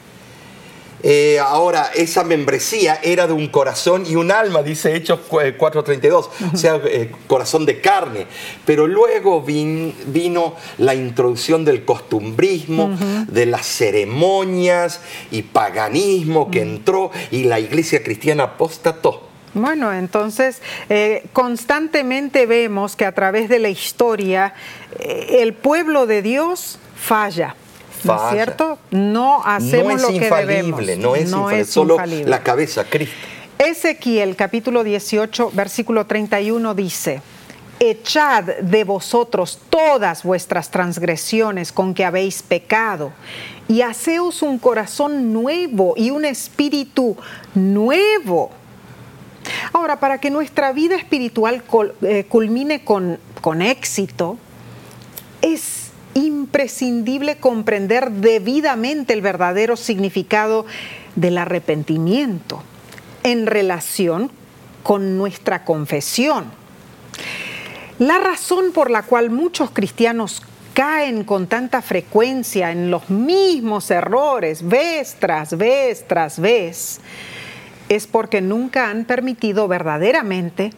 [1.02, 5.56] Eh, ahora, esa membresía era de un corazón y un alma, dice Hechos cu- eh,
[5.56, 8.26] 4.32, o sea, eh, corazón de carne.
[8.66, 12.98] Pero luego vin- vino la introducción del costumbrismo,
[13.28, 15.00] de las ceremonias
[15.30, 19.29] y paganismo que entró y la iglesia cristiana apostató.
[19.54, 24.54] Bueno, entonces eh, constantemente vemos que a través de la historia
[24.98, 27.56] eh, el pueblo de Dios falla.
[28.04, 28.78] ¿No es cierto?
[28.90, 30.80] No hacemos no es lo que debemos.
[30.80, 32.30] infalible, no es infalible, solo infalible.
[32.30, 33.14] la cabeza, Cristo.
[33.58, 37.20] Ezequiel capítulo 18, versículo 31 dice,
[37.78, 43.12] Echad de vosotros todas vuestras transgresiones con que habéis pecado,
[43.68, 47.18] y haceos un corazón nuevo y un espíritu
[47.54, 48.50] nuevo.
[49.72, 51.62] Ahora, para que nuestra vida espiritual
[52.02, 54.38] eh, culmine con, con éxito,
[55.42, 60.66] es imprescindible comprender debidamente el verdadero significado
[61.16, 62.62] del arrepentimiento
[63.22, 64.30] en relación
[64.82, 66.46] con nuestra confesión.
[67.98, 74.66] La razón por la cual muchos cristianos caen con tanta frecuencia en los mismos errores,
[74.66, 77.00] vez tras vez tras vez,
[77.90, 80.70] es porque nunca han permitido verdaderamente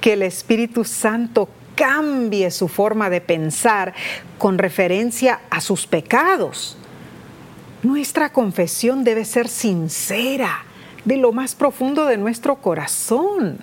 [0.00, 3.92] que el Espíritu Santo cambie su forma de pensar
[4.38, 6.78] con referencia a sus pecados.
[7.82, 10.64] Nuestra confesión debe ser sincera,
[11.04, 13.58] de lo más profundo de nuestro corazón.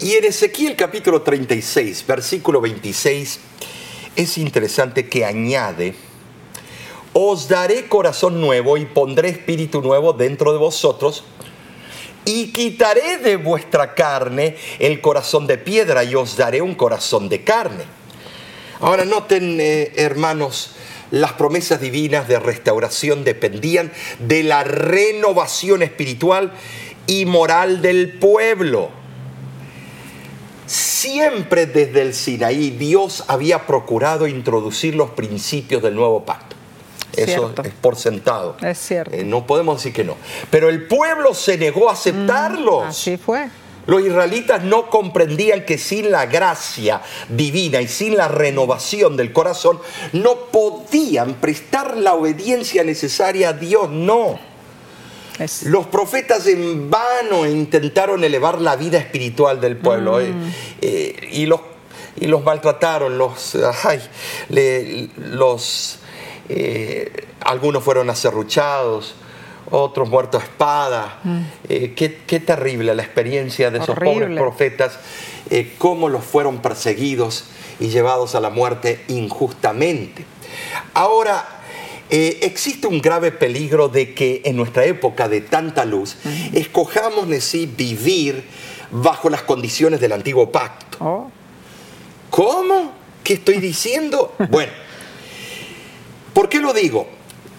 [0.00, 3.40] Y en Ezequiel capítulo 36, versículo 26,
[4.16, 5.94] es interesante que añade,
[7.12, 11.24] os daré corazón nuevo y pondré espíritu nuevo dentro de vosotros
[12.30, 17.42] y quitaré de vuestra carne el corazón de piedra y os daré un corazón de
[17.42, 17.84] carne.
[18.78, 20.76] Ahora noten, eh, hermanos,
[21.10, 23.90] las promesas divinas de restauración dependían
[24.20, 26.52] de la renovación espiritual
[27.08, 28.90] y moral del pueblo.
[30.66, 36.49] Siempre desde el Sinaí Dios había procurado introducir los principios del nuevo pacto.
[37.22, 38.56] Eso es por sentado.
[38.62, 39.14] Es cierto.
[39.14, 40.16] Eh, no podemos decir que no.
[40.50, 42.84] Pero el pueblo se negó a aceptarlos.
[42.84, 43.48] Mm, así fue.
[43.86, 49.80] Los israelitas no comprendían que sin la gracia divina y sin la renovación del corazón
[50.12, 53.90] no podían prestar la obediencia necesaria a Dios.
[53.90, 54.38] No.
[55.64, 60.52] Los profetas en vano intentaron elevar la vida espiritual del pueblo eh, mm.
[60.82, 61.60] eh, y, los,
[62.20, 63.56] y los maltrataron, los,
[65.16, 65.99] los
[66.50, 69.14] eh, algunos fueron acerruchados,
[69.70, 71.18] otros muertos a espada.
[71.22, 71.42] Mm.
[71.94, 74.98] qué, terrible la experiencia de esos pobres profetas,
[75.78, 77.44] cómo los fueron perseguidos
[77.78, 80.24] y llevados a la muerte injustamente.
[80.94, 81.60] Ahora,
[82.10, 86.16] eh, existe un grave peligro de que en nuestra época de tanta luz
[86.52, 88.42] escojamos sí vivir
[88.90, 90.98] bajo las condiciones del antiguo pacto.
[91.00, 91.30] Oh.
[92.30, 92.92] ¿Cómo?
[93.22, 94.34] ¿Qué estoy diciendo?
[94.50, 94.72] bueno,
[96.40, 97.06] ¿por qué lo digo?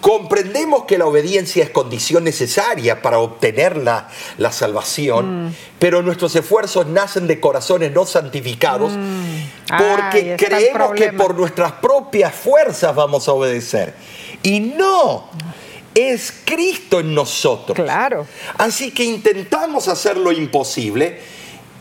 [0.00, 4.08] Comprendemos que la obediencia es condición necesaria para obtener la,
[4.50, 5.54] salvación, mm.
[5.78, 9.76] pero nuestros esfuerzos nacen de corazones no santificados mm.
[9.78, 13.94] porque creemos que por nuestras propias fuerzas vamos a obedecer.
[14.42, 15.28] Y no,
[15.94, 17.76] es Cristo en nosotros.
[17.76, 18.26] Claro.
[18.58, 21.20] Así que intentamos hacer lo imposible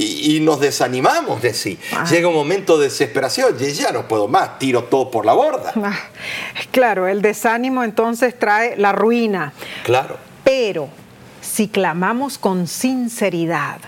[0.01, 1.77] y, nos desanimamos de sí.
[1.93, 2.05] Ah.
[2.09, 5.73] Llega un momento de desesperación, y ya no puedo más, tiro todo por la borda.
[5.75, 5.99] Ah,
[6.71, 9.53] claro, el desánimo entonces trae la ruina.
[9.83, 10.17] Claro.
[10.43, 10.89] Pero
[11.41, 13.79] si clamamos con sinceridad,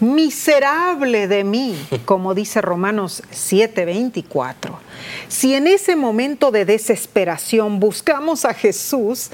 [0.00, 4.72] miserable de mí, como dice Romanos 7:24.
[5.28, 9.30] Si en ese momento de desesperación buscamos a Jesús,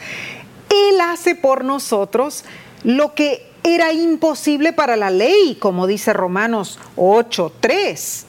[0.68, 2.44] Él hace por nosotros
[2.84, 8.26] lo que era imposible para la ley, como dice Romanos 8:3.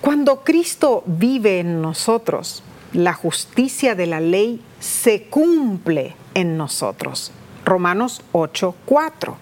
[0.00, 7.32] Cuando Cristo vive en nosotros, la justicia de la ley se cumple en nosotros.
[7.64, 9.36] Romanos 8:4.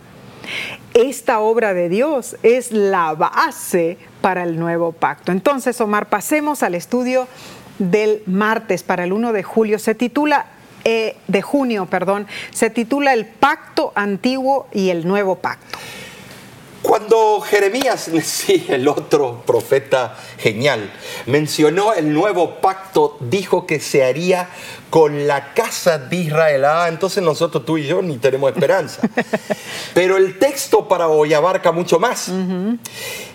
[0.94, 5.32] Esta obra de Dios es la base para el nuevo pacto.
[5.32, 7.26] Entonces, Omar, pasemos al estudio
[7.78, 9.78] del martes para el 1 de julio.
[9.78, 10.46] Se titula
[10.84, 15.78] eh, de junio, perdón, se titula El pacto antiguo y el nuevo pacto.
[16.82, 20.90] Cuando Jeremías, sí, el otro profeta genial,
[21.26, 24.48] mencionó el nuevo pacto, dijo que se haría
[24.88, 26.64] con la casa de Israel.
[26.64, 29.02] Ah, entonces nosotros tú y yo ni tenemos esperanza.
[29.94, 32.30] Pero el texto para hoy abarca mucho más.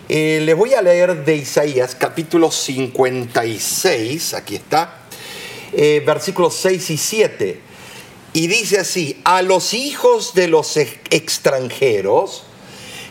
[0.08, 4.95] Eh, les voy a leer de Isaías capítulo 56, aquí está,
[5.78, 7.60] eh, versículos 6 y 7.
[8.32, 12.44] Y dice así, a los hijos de los extranjeros,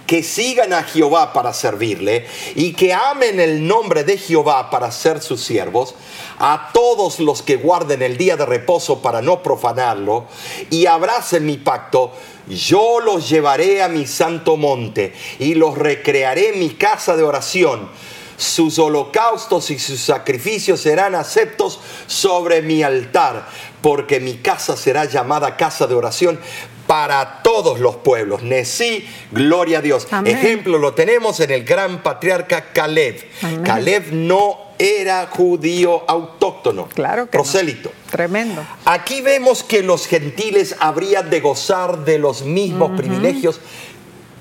[0.08, 2.26] que sigan a Jehová para servirle
[2.56, 5.96] y que amen el nombre de Jehová para ser sus siervos,
[6.38, 10.26] a todos los que guarden el día de reposo para no profanarlo
[10.70, 12.12] y abracen mi pacto,
[12.48, 17.90] yo los llevaré a mi santo monte y los recrearé en mi casa de oración.
[18.38, 23.48] Sus holocaustos y sus sacrificios serán aceptos sobre mi altar,
[23.82, 26.40] porque mi casa será llamada casa de oración
[26.88, 28.44] para todos los pueblos.
[28.44, 30.08] Nesí, gloria a Dios.
[30.26, 33.24] Ejemplo lo tenemos en el gran patriarca Caleb.
[33.64, 37.92] Caleb no era judío autóctono, claro que prosélito.
[38.12, 38.66] Tremendo.
[38.86, 43.60] Aquí vemos que los gentiles habrían de gozar de los mismos privilegios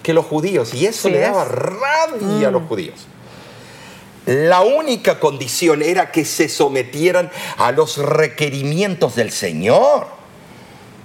[0.02, 2.68] que los judíos y eso le daba rabia a los mm.
[2.68, 3.06] judíos.
[4.26, 10.06] La única condición era que se sometieran a los requerimientos del Señor.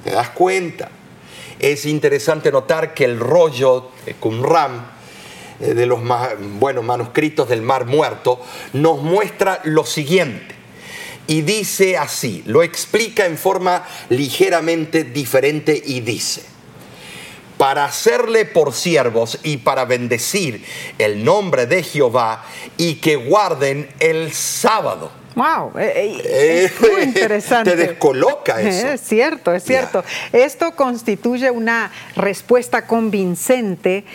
[0.03, 0.89] ¿Te das cuenta?
[1.59, 4.99] Es interesante notar que el rollo de Qumran
[5.59, 5.99] eh, de los
[6.57, 8.41] bueno, manuscritos del Mar Muerto,
[8.73, 10.55] nos muestra lo siguiente.
[11.27, 16.43] Y dice así, lo explica en forma ligeramente diferente y dice,
[17.59, 20.63] para hacerle por siervos y para bendecir
[20.97, 22.45] el nombre de Jehová
[22.77, 25.11] y que guarden el sábado.
[25.35, 27.71] Wow, eh, eh, es muy interesante.
[27.71, 28.87] Te descoloca eso.
[28.87, 30.05] Es cierto, es cierto.
[30.31, 34.05] Esto constituye una respuesta convincente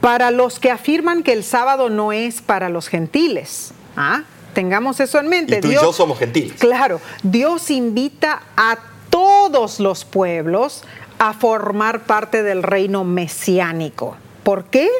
[0.00, 3.72] para los que afirman que el sábado no es para los gentiles.
[3.98, 4.22] ¿Ah?
[4.54, 5.58] Tengamos eso en mente.
[5.58, 6.54] Y tú y yo somos gentiles.
[6.58, 8.78] Claro, Dios invita a
[9.10, 10.84] todos los pueblos
[11.28, 14.14] a formar parte del reino mesiánico.
[14.42, 14.90] ¿Por qué?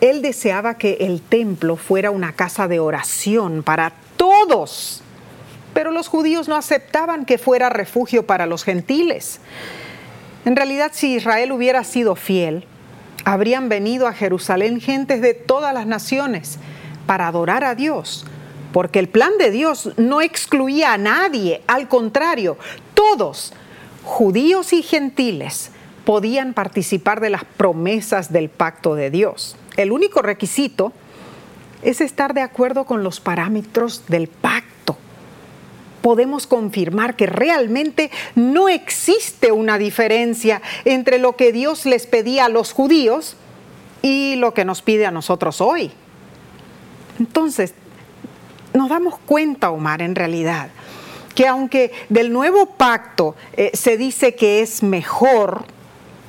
[0.00, 5.02] Él deseaba que el templo fuera una casa de oración para todos,
[5.74, 9.40] pero los judíos no aceptaban que fuera refugio para los gentiles.
[10.44, 12.64] En realidad, si Israel hubiera sido fiel,
[13.24, 16.60] habrían venido a Jerusalén gentes de todas las naciones
[17.06, 18.24] para adorar a Dios,
[18.72, 22.56] porque el plan de Dios no excluía a nadie, al contrario,
[22.94, 23.52] todos
[24.04, 25.70] judíos y gentiles
[26.04, 29.56] podían participar de las promesas del pacto de Dios.
[29.76, 30.92] El único requisito
[31.82, 34.96] es estar de acuerdo con los parámetros del pacto.
[36.00, 42.48] Podemos confirmar que realmente no existe una diferencia entre lo que Dios les pedía a
[42.48, 43.36] los judíos
[44.02, 45.92] y lo que nos pide a nosotros hoy.
[47.20, 47.74] Entonces,
[48.74, 50.70] nos damos cuenta, Omar, en realidad,
[51.34, 55.64] que aunque del nuevo pacto eh, se dice que es mejor,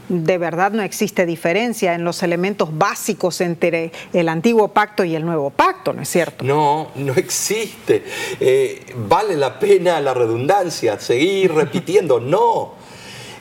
[0.10, 5.26] de verdad no existe diferencia en los elementos básicos entre el antiguo pacto y el
[5.26, 6.44] nuevo pacto, ¿no es cierto?
[6.44, 8.04] No, no existe.
[8.40, 12.84] Eh, vale la pena la redundancia, seguir repitiendo, no.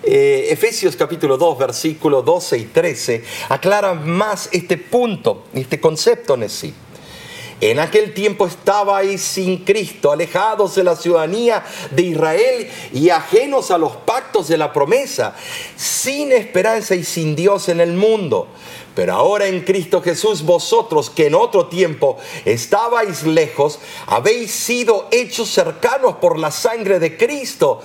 [0.05, 6.49] Eh, Efesios capítulo 2, versículos 12 y 13 aclaran más este punto, este concepto en
[6.49, 6.75] sí.
[7.63, 13.79] En aquel tiempo estabais sin Cristo, alejados de la ciudadanía de Israel y ajenos a
[13.79, 15.37] los pactos de la promesa,
[15.77, 18.49] sin esperanza y sin Dios en el mundo.
[18.97, 25.49] Pero ahora en Cristo Jesús vosotros que en otro tiempo estabais lejos, habéis sido hechos
[25.49, 27.81] cercanos por la sangre de Cristo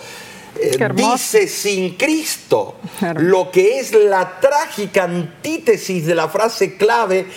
[0.62, 2.76] eh, dice sin Cristo,
[3.16, 7.28] lo que es la trágica antítesis de la frase clave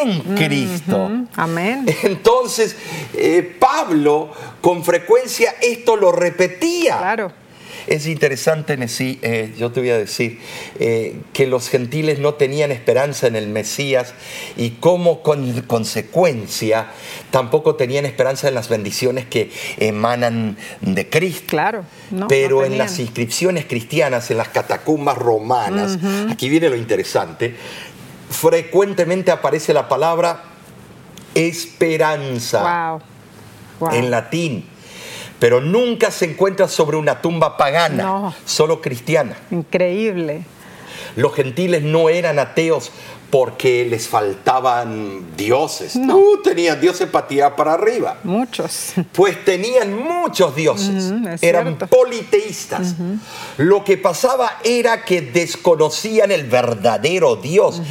[0.00, 1.10] en Cristo.
[1.34, 1.86] Amén.
[2.02, 2.76] Entonces,
[3.14, 6.98] eh, Pablo con frecuencia esto lo repetía.
[6.98, 7.41] Claro.
[7.86, 10.38] Es interesante, Nesí, eh, yo te voy a decir,
[10.78, 14.14] eh, que los gentiles no tenían esperanza en el Mesías
[14.56, 16.88] y como con consecuencia
[17.30, 21.46] tampoco tenían esperanza en las bendiciones que emanan de Cristo.
[21.48, 21.84] Claro.
[22.28, 25.98] Pero en las inscripciones cristianas, en las catacumbas romanas,
[26.30, 27.54] aquí viene lo interesante,
[28.30, 30.44] frecuentemente aparece la palabra
[31.34, 32.98] esperanza.
[33.90, 34.71] En latín
[35.42, 39.36] pero nunca se encuentra sobre una tumba pagana, solo cristiana.
[39.50, 40.44] Increíble.
[41.16, 42.92] Los gentiles no eran ateos
[43.28, 45.96] porque les faltaban dioses.
[45.96, 46.16] No.
[46.16, 48.18] Uh, tenían dioses para para arriba.
[48.22, 48.92] Muchos.
[49.10, 51.12] Pues tenían muchos dioses.
[51.40, 52.94] eran politeístas.
[53.56, 57.82] Lo que pasaba era que desconocían el verdadero Dios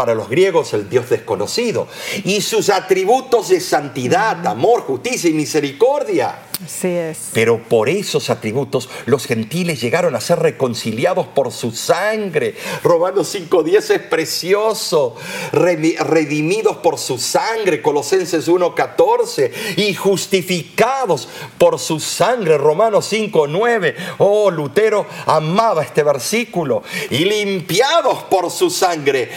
[0.00, 1.86] para los griegos el Dios desconocido,
[2.24, 6.38] y sus atributos de santidad, amor, justicia y misericordia.
[6.64, 7.30] Así es.
[7.32, 12.54] Pero por esos atributos los gentiles llegaron a ser reconciliados por su sangre.
[12.82, 15.16] Romanos 5.10 es precioso.
[15.52, 19.52] Redimidos por su sangre, Colosenses 1.14.
[19.78, 23.94] Y justificados por su sangre, Romanos 5.9.
[24.18, 26.82] Oh, Lutero amaba este versículo.
[27.08, 29.30] Y limpiados por su sangre,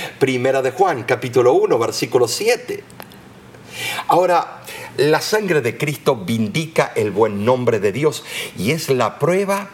[0.54, 2.84] Primera de Juan, capítulo 1, versículo 7.
[4.10, 4.62] Ahora,
[4.98, 8.24] la sangre de Cristo vindica el buen nombre de Dios
[8.56, 9.72] y es la prueba,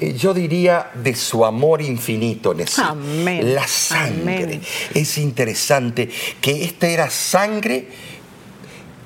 [0.00, 2.56] eh, yo diría, de su amor infinito.
[2.78, 3.54] Amén.
[3.54, 4.62] La sangre.
[4.94, 6.08] Es interesante
[6.40, 7.88] que esta era sangre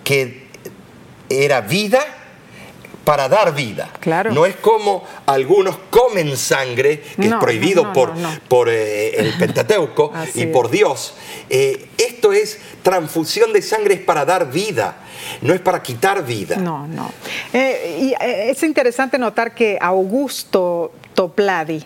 [0.05, 0.47] que
[1.29, 2.18] era vida
[3.09, 3.89] para dar vida.
[4.01, 4.33] Claro.
[4.33, 8.13] No es como algunos comen sangre, que es prohibido por,
[8.49, 11.15] por eh, el Pentateuco y por Dios.
[11.49, 14.99] Eh, esto es transfusión de sangre, es para dar vida,
[15.41, 16.57] no es para quitar vida.
[16.57, 17.11] No, no.
[17.55, 21.83] Eh, y es interesante notar que Augusto Topladi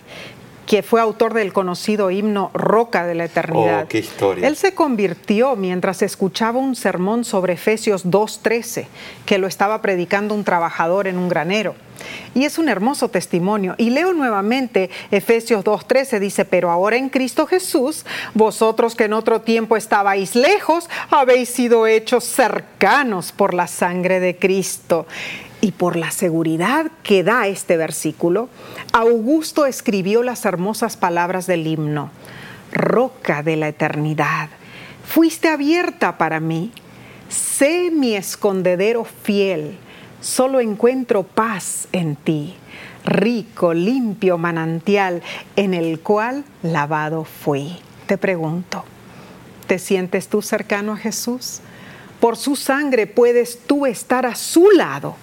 [0.65, 3.83] que fue autor del conocido himno Roca de la Eternidad.
[3.83, 4.47] Oh, qué historia.
[4.47, 8.85] Él se convirtió mientras escuchaba un sermón sobre Efesios 2.13,
[9.25, 11.75] que lo estaba predicando un trabajador en un granero.
[12.33, 13.75] Y es un hermoso testimonio.
[13.77, 19.41] Y leo nuevamente Efesios 2.13, dice, pero ahora en Cristo Jesús, vosotros que en otro
[19.41, 25.05] tiempo estabais lejos, habéis sido hechos cercanos por la sangre de Cristo.
[25.61, 28.49] Y por la seguridad que da este versículo,
[28.95, 32.11] Augusto escribió las hermosas palabras del himno,
[32.71, 34.49] Roca de la eternidad,
[35.03, 36.71] fuiste abierta para mí,
[37.27, 39.77] sé mi escondedero fiel,
[40.21, 42.53] solo encuentro paz en ti,
[43.03, 45.23] rico, limpio manantial
[45.55, 47.79] en el cual lavado fui.
[48.05, 48.83] Te pregunto,
[49.65, 51.61] ¿te sientes tú cercano a Jesús?
[52.23, 55.17] Por su sangre puedes tú estar a su lado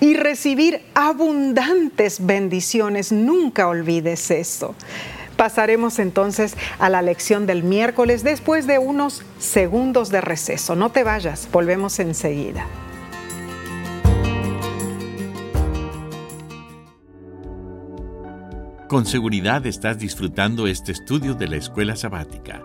[0.00, 3.10] y recibir abundantes bendiciones.
[3.10, 4.74] Nunca olvides eso.
[5.38, 10.76] Pasaremos entonces a la lección del miércoles después de unos segundos de receso.
[10.76, 12.66] No te vayas, volvemos enseguida.
[18.90, 22.60] Con seguridad estás disfrutando este estudio de la escuela sabática.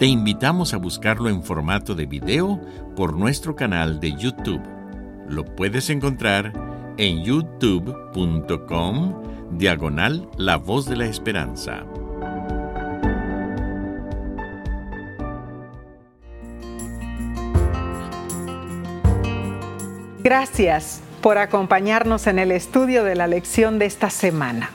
[0.00, 2.58] Te invitamos a buscarlo en formato de video
[2.96, 4.62] por nuestro canal de YouTube.
[5.28, 6.54] Lo puedes encontrar
[6.96, 9.12] en youtube.com
[9.58, 11.84] diagonal La Voz de la Esperanza.
[20.20, 24.70] Gracias por acompañarnos en el estudio de la lección de esta semana.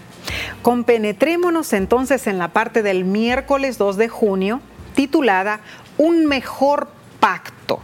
[0.61, 4.61] Compenetrémonos entonces en la parte del miércoles 2 de junio
[4.95, 5.59] titulada
[5.97, 6.87] Un mejor
[7.19, 7.79] pacto.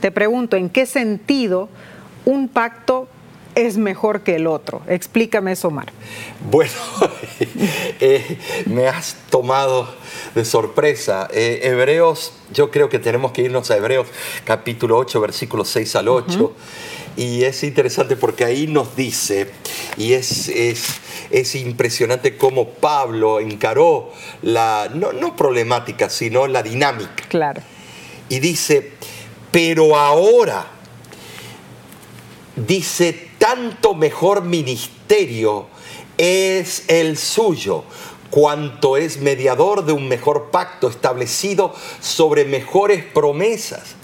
[0.00, 1.68] Te pregunto, ¿en qué sentido
[2.24, 3.08] un pacto
[3.54, 4.82] es mejor que el otro?
[4.86, 5.92] Explícame eso, Omar.
[6.48, 6.72] Bueno,
[8.00, 9.88] eh, me has tomado
[10.34, 11.28] de sorpresa.
[11.32, 14.06] Eh, Hebreos, yo creo que tenemos que irnos a Hebreos
[14.44, 16.54] capítulo 8, versículos 6 al 8.
[17.18, 19.50] Y es interesante porque ahí nos dice,
[19.96, 24.12] y es, es, impresionante cómo Pablo encaró
[24.42, 27.24] la, no, no problemática, sino la dinámica.
[27.28, 27.60] Claro.
[28.28, 28.92] Y dice,
[29.50, 30.64] pero ahora,
[32.54, 35.66] dice, tanto mejor ministerio
[36.18, 37.82] es el suyo,
[38.30, 43.97] cuanto es mediador de un mejor pacto establecido sobre mejores promesas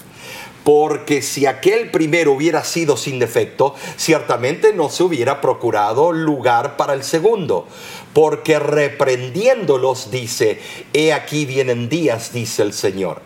[0.65, 6.95] porque si aquel primero hubiera sido sin defecto, ciertamente no se hubiera procurado lugar para
[6.95, 7.67] el segundo,
[8.13, 10.59] porque reprendiéndolos dice,
[10.91, 13.21] he aquí vienen días, dice el Señor.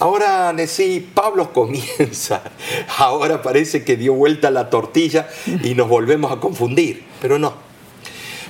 [0.00, 2.42] Ahora, Nesí, Pablo comienza,
[2.98, 5.28] ahora parece que dio vuelta la tortilla
[5.62, 7.54] y nos volvemos a confundir, pero no.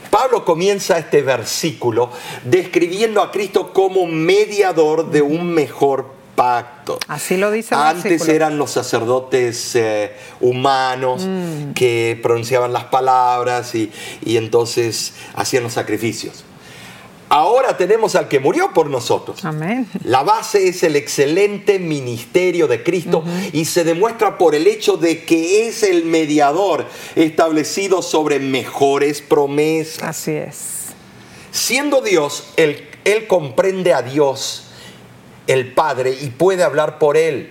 [0.09, 2.09] Pablo comienza este versículo
[2.45, 6.99] describiendo a Cristo como mediador de un mejor pacto.
[7.09, 7.75] Así lo dice.
[7.75, 11.73] Antes eran los sacerdotes eh, humanos mm.
[11.73, 13.91] que pronunciaban las palabras y,
[14.25, 16.45] entonces hacían los sacrificios.
[17.31, 19.45] Ahora tenemos al que murió por nosotros.
[19.45, 19.89] Amén.
[20.05, 25.25] La base es el excelente ministerio de Cristo y se demuestra por el hecho de
[25.25, 30.03] que es el mediador establecido sobre mejores promesas.
[30.03, 30.85] Así es.
[31.51, 34.64] Siendo Dios, él, él comprende a Dios
[35.47, 37.51] el Padre y puede hablar por él.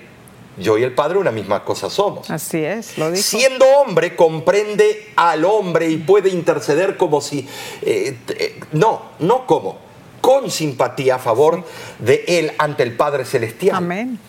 [0.58, 2.30] Yo y el Padre una misma cosa somos.
[2.30, 3.24] Así es, lo dijo.
[3.24, 7.48] Siendo hombre, comprende al hombre y puede interceder como si...
[7.82, 9.78] Eh, eh, no, no como,
[10.22, 11.64] con simpatía a favor
[12.00, 13.76] de él ante el Padre Celestial.
[13.76, 14.20] Amén.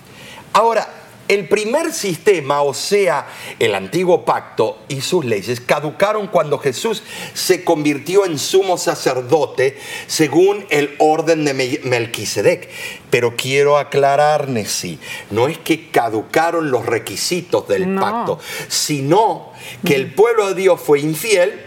[0.54, 0.88] Ahora,
[1.28, 3.26] el primer sistema, o sea,
[3.58, 7.02] el antiguo pacto y sus leyes, caducaron cuando Jesús
[7.32, 12.68] se convirtió en sumo sacerdote según el orden de Melquisedec.
[13.10, 14.98] Pero quiero aclarar, Nesí,
[15.30, 19.52] no es que caducaron los requisitos del pacto, sino
[19.84, 21.60] que el pueblo de Dios fue infiel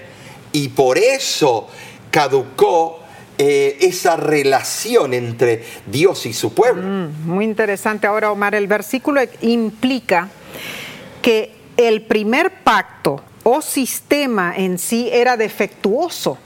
[0.51, 1.67] y por eso
[2.11, 3.06] caducó
[3.37, 6.81] eh, esa relación entre Dios y su pueblo.
[6.83, 8.07] Mm, muy interesante.
[8.07, 10.29] Ahora, Omar, el versículo implica
[11.21, 16.37] que el primer pacto o sistema en sí era defectuoso.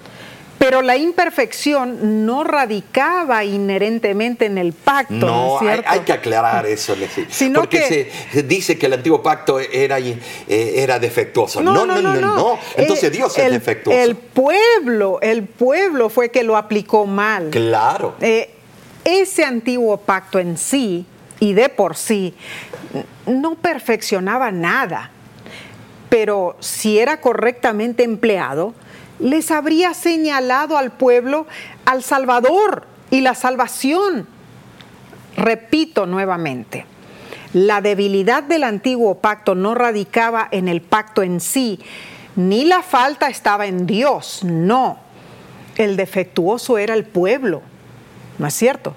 [0.62, 5.16] Pero la imperfección no radicaba inherentemente en el pacto.
[5.16, 6.96] No, hay, que aclarar eso,
[7.56, 11.62] porque se dice que el antiguo pacto era, eh, era defectuoso.
[11.62, 14.00] No no no, no, Entonces eh, Dios es defectuoso.
[14.00, 17.50] El pueblo, el pueblo fue que lo aplicó mal.
[17.50, 18.14] Claro.
[18.22, 18.52] Eh,
[19.04, 21.08] ese antiguo pacto en sí
[21.40, 22.36] y de por sí
[23.26, 25.10] no perfeccionaba nada,
[26.08, 28.76] pero si era correctamente empleado,
[29.22, 31.48] les habría señalado al pueblo
[31.86, 34.28] al Salvador y la salvación.
[35.38, 36.86] Repito nuevamente,
[37.54, 41.80] la debilidad del antiguo pacto no radicaba en el pacto en sí,
[42.36, 44.98] ni la falta estaba en Dios, no.
[45.78, 47.62] El defectuoso era el pueblo
[48.42, 48.96] ¿No es cierto?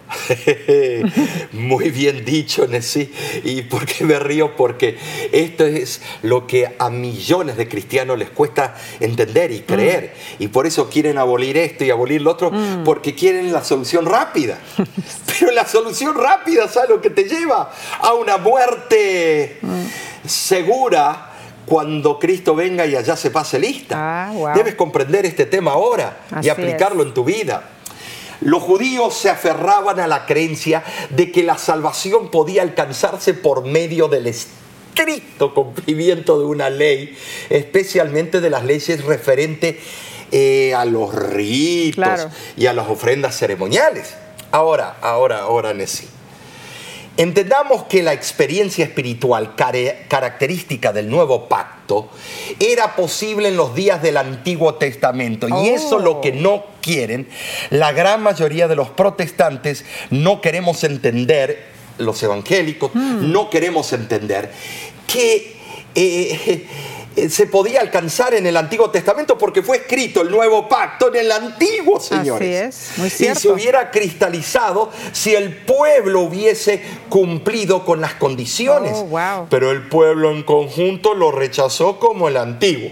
[1.52, 3.12] Muy bien dicho, Nessie.
[3.44, 4.56] ¿Y por qué me río?
[4.56, 4.96] Porque
[5.32, 10.14] esto es lo que a millones de cristianos les cuesta entender y creer.
[10.38, 10.42] Mm.
[10.44, 12.84] Y por eso quieren abolir esto y abolir lo otro, mm.
[12.84, 14.58] porque quieren la solución rápida.
[15.38, 17.70] Pero la solución rápida, ¿sabes lo que te lleva?
[18.00, 20.26] A una muerte mm.
[20.26, 21.32] segura
[21.66, 23.94] cuando Cristo venga y allá se pase lista.
[23.98, 27.73] Ah, Debes comprender este tema ahora y aplicarlo en tu vida.
[28.44, 34.08] Los judíos se aferraban a la creencia de que la salvación podía alcanzarse por medio
[34.08, 37.16] del estricto cumplimiento de una ley,
[37.48, 39.76] especialmente de las leyes referentes
[40.30, 44.14] eh, a los ritos y a las ofrendas ceremoniales.
[44.50, 46.06] Ahora, ahora, ahora, Nessie.
[47.16, 52.10] Entendamos que la experiencia espiritual característica del nuevo pacto
[52.58, 56.40] era posible en los días del Antiguo Testamento y eso es lo que oh.
[56.40, 57.28] no quieren.
[57.70, 61.66] La gran mayoría de los protestantes no queremos entender,
[61.98, 63.30] los evangélicos hmm.
[63.30, 64.50] no queremos entender
[65.06, 65.54] que...
[65.96, 66.66] Eh,
[67.28, 71.32] se podía alcanzar en el Antiguo Testamento porque fue escrito el nuevo pacto en el
[71.32, 72.68] Antiguo, señores.
[72.68, 73.38] Así es, muy cierto.
[73.38, 78.92] Y se hubiera cristalizado si el pueblo hubiese cumplido con las condiciones.
[78.94, 82.90] Oh, Pero el pueblo en conjunto lo rechazó como el Antiguo.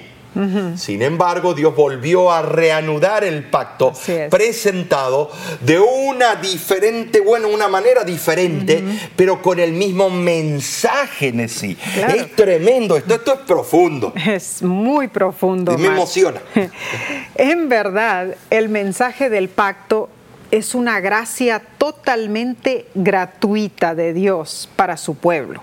[0.76, 3.92] Sin embargo, Dios volvió a reanudar el pacto
[4.30, 5.30] presentado
[5.60, 8.82] de una diferente, bueno, una manera diferente,
[9.14, 11.76] pero con el mismo mensaje en sí.
[12.08, 14.12] Es tremendo, esto, esto es profundo.
[14.14, 15.76] Es muy profundo.
[15.76, 16.40] me emociona.
[17.34, 20.08] en verdad, el mensaje del pacto
[20.50, 25.62] es una gracia totalmente gratuita de Dios para su pueblo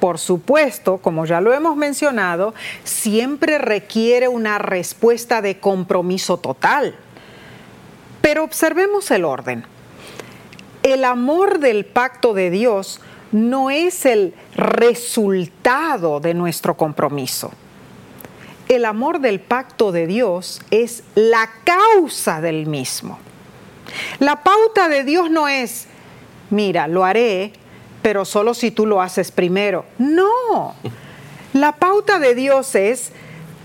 [0.00, 6.96] por supuesto, como ya lo hemos mencionado, siempre requiere una respuesta de compromiso total.
[8.22, 9.64] Pero observemos el orden.
[10.82, 13.00] El amor del pacto de Dios
[13.32, 17.52] no es el resultado de nuestro compromiso.
[18.68, 23.18] El amor del pacto de Dios es la causa del mismo.
[24.18, 25.86] La pauta de Dios no es,
[26.50, 27.52] mira, lo haré
[28.02, 29.84] pero solo si tú lo haces primero.
[29.98, 30.74] No,
[31.52, 33.12] la pauta de Dios es,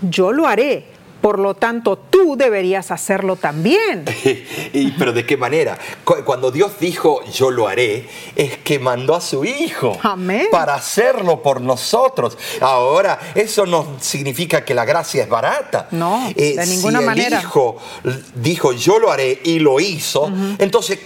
[0.02, 0.84] yo lo haré,
[1.20, 4.04] por lo tanto, tú deberías hacerlo también.
[4.72, 5.76] ¿Y, ¿Pero de qué manera?
[6.04, 10.46] Cuando Dios dijo, yo lo haré, es que mandó a su Hijo Amén.
[10.52, 12.38] para hacerlo por nosotros.
[12.60, 15.88] Ahora, eso no significa que la gracia es barata.
[15.90, 17.38] No, de eh, ninguna manera.
[17.38, 17.78] El Hijo
[18.34, 20.98] dijo, yo lo haré y lo hizo, entonces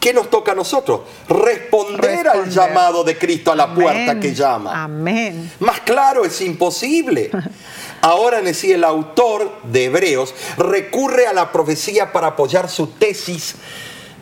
[0.00, 1.00] ¿qué nos toca a nosotros?
[1.28, 4.84] Responder, al llamado de Cristo a la puerta que llama.
[4.84, 5.50] Amén.
[5.60, 7.30] Más claro es imposible.
[8.02, 13.56] Ahora sí, el autor de Hebreos recurre a la profecía para apoyar su tesis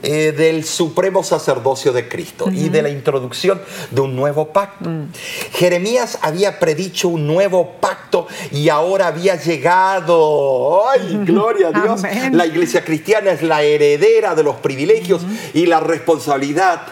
[0.04, 4.90] eh, del supremo sacerdocio de Cristo y de la introducción de un nuevo pacto.
[4.90, 5.08] Mm.
[5.52, 10.88] Jeremías había predicho un nuevo pacto y ahora había llegado.
[10.90, 12.02] ¡Ay, gloria a Dios!
[12.32, 15.22] La iglesia cristiana es la heredera de los privilegios
[15.54, 16.82] y la responsabilidad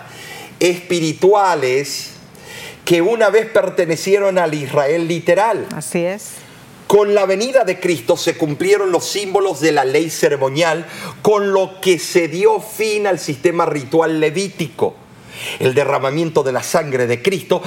[0.59, 2.13] espirituales
[2.85, 5.67] que una vez pertenecieron al Israel literal.
[5.75, 6.42] Así es.
[6.93, 10.85] Con la venida de Cristo se cumplieron los símbolos de la ley ceremonial,
[11.23, 14.95] con lo que se dio fin al sistema ritual levítico.
[15.59, 17.63] El derramamiento de la sangre de Cristo,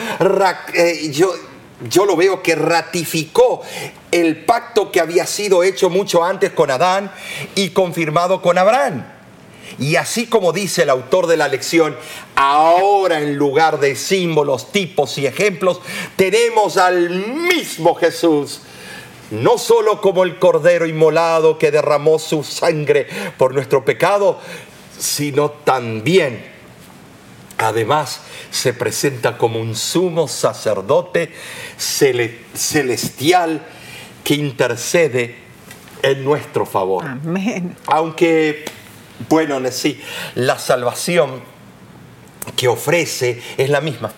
[0.75, 1.33] eh, yo,
[1.89, 3.63] yo lo veo que ratificó
[4.11, 7.11] el pacto que había sido hecho mucho antes con Adán
[7.55, 9.07] y confirmado con Abraham.
[9.79, 11.97] Y así como dice el autor de la lección,
[12.35, 15.81] ahora en lugar de símbolos, tipos y ejemplos,
[16.15, 18.61] tenemos al mismo Jesús
[19.31, 23.07] no solo como el cordero inmolado que derramó su sangre
[23.37, 24.39] por nuestro pecado,
[24.97, 26.45] sino también,
[27.57, 28.21] además,
[28.51, 31.33] se presenta como un sumo sacerdote
[31.77, 33.65] celestial
[34.23, 35.35] que intercede
[36.01, 37.05] en nuestro favor.
[37.05, 37.75] Amén.
[37.87, 38.65] Aunque,
[39.27, 39.99] bueno, sí,
[40.35, 41.41] la salvación
[42.55, 44.11] que ofrece es la misma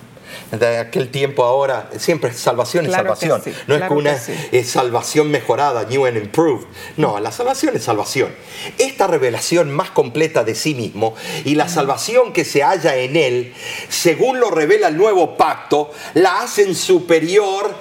[0.51, 3.41] de aquel tiempo ahora, siempre salvación es salvación.
[3.67, 4.17] no es una
[4.63, 6.65] salvación mejorada, new and improved.
[6.95, 8.33] No, la salvación es salvación.
[8.77, 11.15] Esta revelación más completa de sí mismo
[11.45, 13.53] y la salvación que se halla en él,
[13.89, 17.73] según lo revela el nuevo pacto, la hacen superior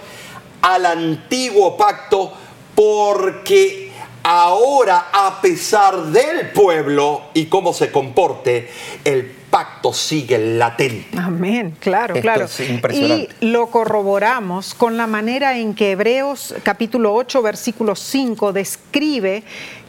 [0.62, 2.32] al antiguo pacto
[2.74, 3.85] porque
[4.28, 8.68] ahora a pesar del pueblo y cómo se comporte,
[9.04, 11.16] el pacto sigue latente.
[11.16, 12.46] Amén, claro, claro.
[12.92, 19.44] Y lo corroboramos con la manera en que Hebreos capítulo 8, versículo 5 describe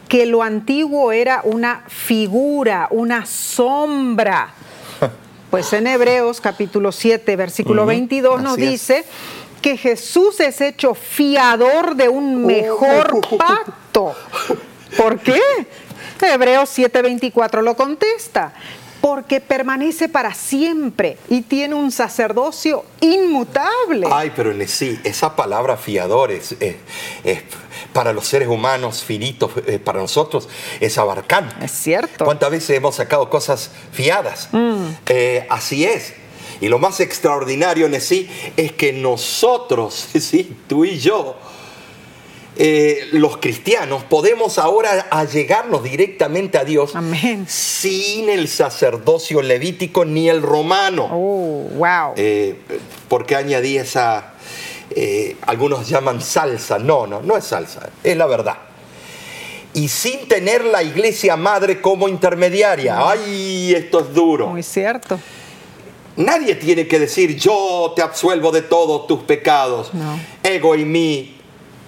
[0.08, 4.54] que lo antiguo era una figura, una sombra.
[5.50, 9.06] Pues en Hebreos capítulo 7, versículo 22 nos dice
[9.62, 14.16] que Jesús es hecho fiador de un mejor pacto.
[14.98, 15.42] ¿Por qué?
[16.22, 18.54] Hebreos 7:24 lo contesta
[19.02, 24.08] porque permanece para siempre y tiene un sacerdocio inmutable.
[24.12, 26.56] Ay, pero sí, esa palabra fiador es,
[27.94, 30.50] para los seres humanos finitos, eh, para nosotros
[30.80, 31.64] es abarcante.
[31.64, 32.26] Es cierto.
[32.26, 34.50] ¿Cuántas veces hemos sacado cosas fiadas?
[34.52, 34.88] Mm.
[35.06, 36.14] Eh, así es.
[36.62, 40.56] Y lo más extraordinario en sí es que nosotros, ¿sí?
[40.68, 41.36] tú y yo,
[42.60, 46.94] eh, los cristianos podemos ahora allegarnos directamente a Dios
[47.48, 51.08] sin el sacerdocio levítico ni el romano.
[51.12, 52.14] Oh, wow.
[52.16, 52.56] Eh,
[53.08, 54.34] porque añadí esa,
[54.90, 56.80] eh, algunos llaman salsa.
[56.80, 58.58] No, no, no es salsa, es la verdad.
[59.76, 63.08] Y sin tener la iglesia madre como intermediaria.
[63.08, 64.48] ¡Ay, esto es duro!
[64.48, 65.20] Muy cierto.
[66.18, 69.92] Nadie tiene que decir, yo te absuelvo de todos tus pecados.
[70.44, 71.37] Ego y mí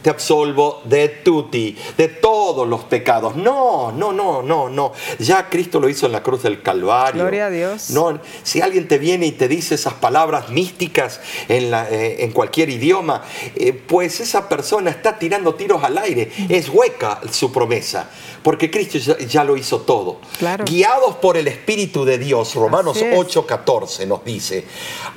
[0.01, 3.35] te absolvo de tutti, de todos los pecados.
[3.35, 4.93] No, no, no, no, no.
[5.19, 7.21] Ya Cristo lo hizo en la cruz del Calvario.
[7.21, 7.89] Gloria a Dios.
[7.91, 12.31] No, si alguien te viene y te dice esas palabras místicas en, la, eh, en
[12.31, 13.23] cualquier idioma,
[13.55, 16.31] eh, pues esa persona está tirando tiros al aire.
[16.49, 18.09] Es hueca su promesa,
[18.43, 20.17] porque Cristo ya, lo hizo todo.
[20.65, 24.65] Guiados por el Espíritu de Dios, Romanos 8:14 nos dice,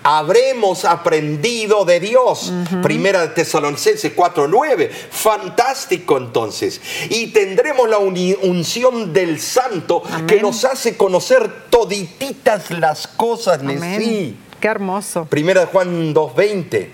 [0.03, 2.53] habremos aprendido de Dios.
[2.83, 4.72] Primera de Tesalonicenses 4:9
[5.11, 6.81] Fantástico entonces.
[7.11, 13.61] Y tendremos la unción del Santo que nos hace conocer todititas las cosas.
[13.99, 14.37] Sí.
[14.61, 15.27] Qué hermoso.
[15.27, 16.89] Primera de Juan 2.20.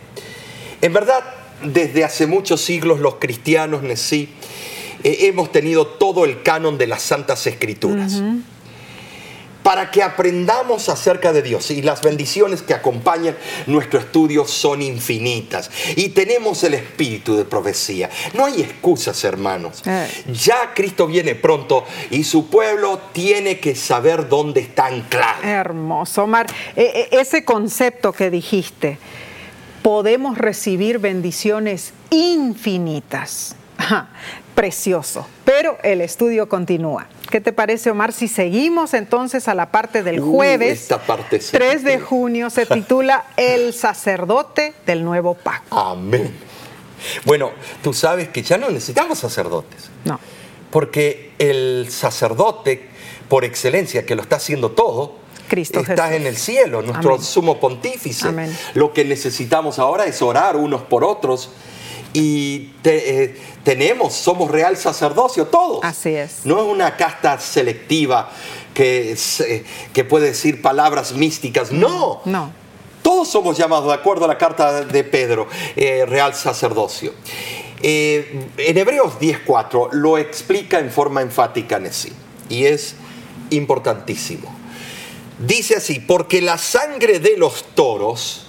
[0.81, 1.23] En verdad,
[1.63, 4.31] desde hace muchos siglos los cristianos, sí,
[5.05, 8.23] eh, hemos tenido todo el canon de las Santas Escrituras
[9.63, 11.71] para que aprendamos acerca de Dios.
[11.71, 13.37] Y las bendiciones que acompañan
[13.67, 15.71] nuestro estudio son infinitas.
[15.97, 18.11] Y tenemos el espíritu de profecía.
[18.35, 19.83] No hay excusas, hermanos.
[20.33, 25.43] Ya Cristo viene pronto y su pueblo tiene que saber dónde está anclado.
[25.43, 26.47] Hermoso, Omar.
[26.77, 28.99] E, e, ese concepto que dijiste,
[29.83, 33.55] podemos recibir bendiciones infinitas.
[34.59, 35.25] Precioso.
[35.45, 37.07] Pero el estudio continúa.
[37.31, 38.13] ¿Qué te parece, Omar?
[38.13, 43.27] Si seguimos entonces a la parte del jueves, esta parte 3 de junio, se titula
[43.37, 45.79] El sacerdote del nuevo pacto.
[45.79, 46.35] Amén.
[47.25, 47.53] Bueno,
[47.85, 49.91] tú sabes que ya no necesitamos sacerdotes.
[50.05, 50.19] No.
[50.73, 52.89] Porque el sacerdote,
[53.29, 58.27] por excelencia, que lo está haciendo todo, Cristo está en el cielo, nuestro sumo pontífice.
[58.27, 58.59] Amén.
[58.75, 61.51] Lo que necesitamos ahora es orar unos por otros
[62.13, 65.81] y eh, tenemos, somos real sacerdocio todos.
[65.83, 66.45] Así es.
[66.45, 68.31] No es una casta selectiva
[68.75, 69.17] que,
[69.93, 71.73] que puede decir palabras místicas.
[71.73, 72.23] No.
[72.25, 72.53] No.
[73.03, 77.15] Todos somos llamados, de acuerdo a la carta de Pedro, eh, real sacerdocio.
[77.81, 82.13] Eh, en Hebreos 10.4 lo explica en forma enfática en sí.
[82.49, 82.97] Y es
[83.51, 84.55] importantísimo.
[85.39, 88.47] Dice así, porque la sangre de los toros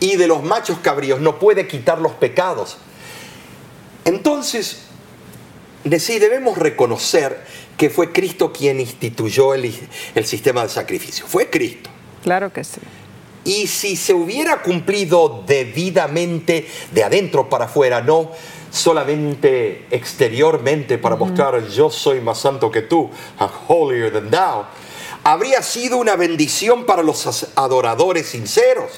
[0.00, 2.78] y de los machos cabríos no puede quitar los pecados
[4.04, 4.82] entonces,
[5.98, 7.44] sí, debemos reconocer
[7.76, 9.72] que fue Cristo quien instituyó el,
[10.24, 11.26] sistema de sacrificio.
[11.26, 11.90] Fue Cristo.
[12.22, 12.80] Claro que sí.
[13.44, 18.32] Y si se hubiera cumplido debidamente de adentro para afuera, no
[18.70, 23.10] solamente exteriormente para mostrar yo soy más santo que tú,
[23.66, 24.66] holier than thou,
[25.24, 28.92] habría sido una bendición para los adoradores sinceros.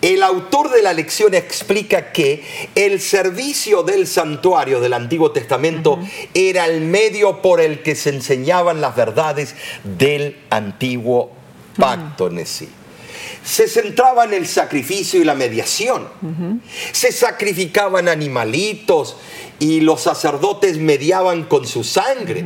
[0.00, 5.98] El autor de la lección explica que el servicio del santuario del Antiguo Testamento
[6.34, 9.54] era el medio por el que se enseñaban las verdades
[9.84, 11.32] del antiguo
[11.76, 12.68] pacto en sí
[13.44, 16.08] se centraba en el sacrificio y la mediación.
[16.92, 19.16] Se sacrificaban animalitos
[19.58, 22.44] y los sacerdotes mediaban con su sangre.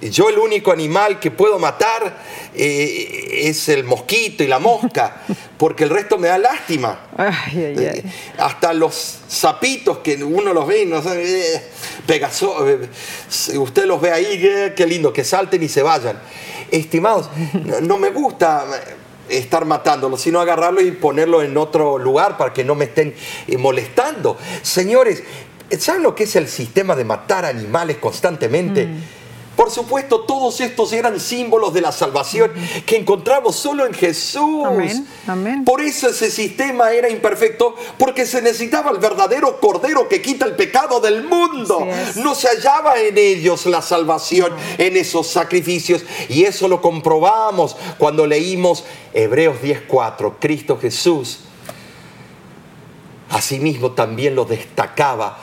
[0.00, 2.22] Yo el único animal que puedo matar
[2.54, 5.22] eh, es el mosquito y la mosca,
[5.58, 7.00] porque el resto me da lástima.
[7.54, 8.04] Eh,
[8.38, 11.62] hasta los sapitos que uno los ve y no sabe, eh,
[12.06, 12.64] Pegaso,
[13.54, 16.18] usted los ve ahí, qué lindo, que salten y se vayan.
[16.70, 17.30] Estimados,
[17.82, 18.66] no, me gusta
[19.28, 23.14] estar matándolos, sino agarrarlos y ponerlos en otro lugar para que no me estén
[23.58, 24.36] molestando.
[24.62, 25.22] Señores,
[25.78, 28.86] ¿Saben lo que es el sistema de matar animales constantemente?
[28.86, 29.02] Mm.
[29.58, 32.52] Por supuesto, todos estos eran símbolos de la salvación
[32.86, 34.64] que encontramos solo en Jesús.
[35.26, 40.44] Amén, Por eso ese sistema era imperfecto, porque se necesitaba el verdadero cordero que quita
[40.44, 41.84] el pecado del mundo.
[42.14, 46.04] No se hallaba en ellos la salvación, en esos sacrificios.
[46.28, 50.36] Y eso lo comprobamos cuando leímos Hebreos 10:4.
[50.38, 51.40] Cristo Jesús
[53.28, 55.40] asimismo también lo destacaba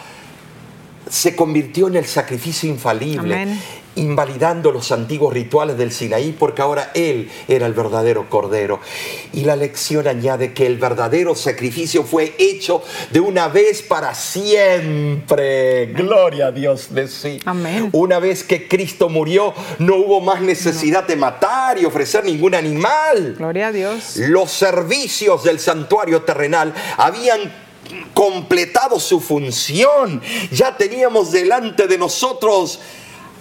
[1.09, 3.59] se convirtió en el sacrificio infalible,
[3.95, 8.79] invalidando los antiguos rituales del Sinaí, porque ahora Él era el verdadero Cordero.
[9.33, 12.81] Y la lección añade que el verdadero sacrificio fue hecho
[13.11, 15.87] de una vez para siempre.
[15.87, 17.39] Gloria a Dios de sí.
[17.45, 17.89] Amén.
[17.91, 23.35] Una vez que Cristo murió, no hubo más necesidad de matar y ofrecer ningún animal.
[23.37, 24.17] Gloria a Dios.
[24.17, 27.65] Los servicios del santuario terrenal habían
[28.13, 30.21] completado su función.
[30.51, 32.79] Ya teníamos delante de nosotros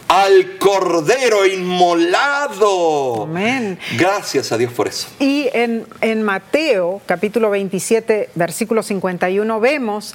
[0.09, 3.25] al Cordero inmolado.
[3.25, 3.79] Amén.
[3.97, 5.09] Gracias a Dios por eso.
[5.19, 10.15] Y en, en, Mateo, capítulo 27, versículo 51, vemos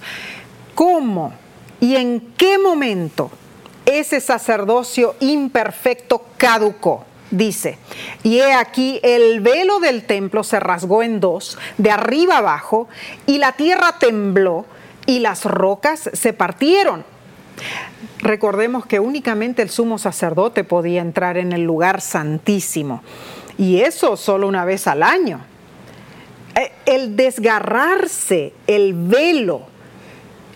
[0.75, 1.33] cómo
[1.79, 3.31] y en qué momento
[3.85, 7.77] ese sacerdocio imperfecto caducó dice,
[8.23, 12.87] y he aquí el velo del templo se rasgó en dos, de arriba abajo,
[13.25, 14.65] y la tierra tembló,
[15.05, 17.03] y las rocas se partieron.
[18.19, 23.01] Recordemos que únicamente el sumo sacerdote podía entrar en el lugar santísimo,
[23.57, 25.41] y eso solo una vez al año.
[26.55, 29.67] Eh, el desgarrarse, el velo,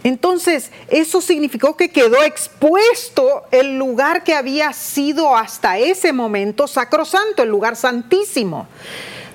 [0.04, 7.42] entonces, eso significó que quedó expuesto el lugar que había sido hasta ese momento sacrosanto,
[7.42, 8.68] el lugar santísimo.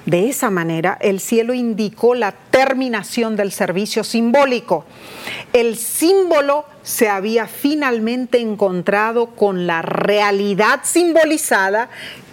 [0.08, 4.86] De esa manera, el cielo indicó la terminación del servicio simbólico.
[5.52, 11.90] El símbolo se había finalmente encontrado con la realidad simbolizada,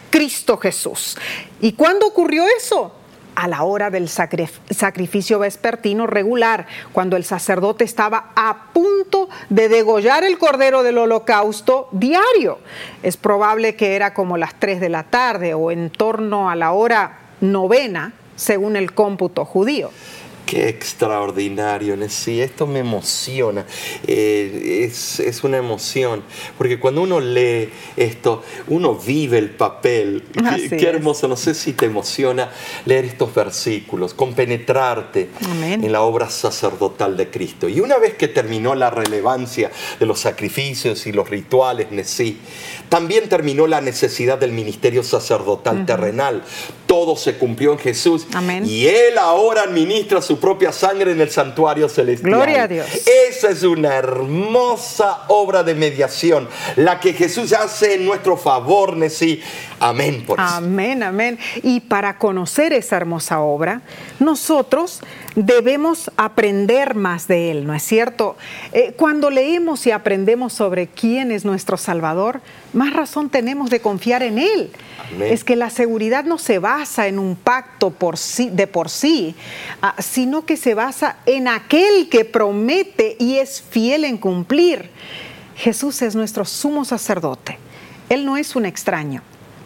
[0.09, 1.17] Cristo Jesús.
[1.59, 2.93] ¿Y cuándo ocurrió eso?
[3.35, 10.23] a la hora del sacrificio vespertino regular, cuando el sacerdote estaba a punto de degollar
[10.23, 12.59] el cordero del holocausto diario.
[13.03, 16.71] Es probable que era como las 3 de la tarde o en torno a la
[16.71, 19.91] hora novena, según el cómputo judío.
[20.45, 23.65] Qué extraordinario, sí, esto me emociona,
[24.05, 26.21] eh, es, una emoción,
[26.55, 30.23] porque cuando uno lee esto, uno vive el papel.
[30.69, 32.51] Qué, hermoso, no sé si te emociona
[32.85, 35.29] leer estos versículos, compenetrarte
[35.61, 37.67] en la obra sacerdotal de Cristo.
[37.67, 42.37] Y una vez que terminó la relevancia de los sacrificios y los rituales, sí,
[42.89, 46.43] también terminó la necesidad del ministerio sacerdotal terrenal.
[46.85, 48.27] Todo se cumplió en Jesús.
[48.63, 52.31] Y Él ahora administra su propia sangre en el santuario celestial.
[52.31, 52.87] Gloria a Dios.
[53.27, 59.41] Esa es una hermosa obra de mediación, la que Jesús hace en nuestro favor, Nesí.
[59.79, 60.23] Amén.
[60.25, 61.39] Por amén, amén.
[61.63, 63.81] Y para conocer esa hermosa obra,
[64.19, 65.01] nosotros
[65.35, 68.37] debemos aprender más de Él, ¿no es cierto?
[68.71, 72.41] Eh, cuando leemos y aprendemos sobre quién es nuestro Salvador,
[72.73, 74.71] más razón tenemos de confiar en Él.
[75.21, 79.35] Es que la seguridad no se basa en un pacto por sí, de por sí,
[79.81, 84.89] ah, sino que se basa en aquel que promete y es fiel en cumplir.
[85.55, 87.59] Jesús es nuestro sumo sacerdote.
[88.09, 89.21] Él no es un extraño.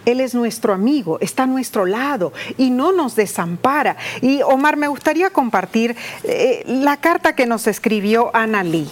[0.05, 3.97] Él es nuestro amigo, está a nuestro lado y no nos desampara.
[4.21, 8.89] Y Omar, me gustaría compartir eh, la carta que nos escribió Ana Lee.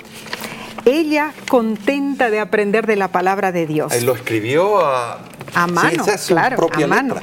[0.86, 4.02] Ella contenta de aprender de la palabra de Dios.
[4.04, 5.20] Lo escribió a,
[5.54, 7.16] a mano, claro, a mano.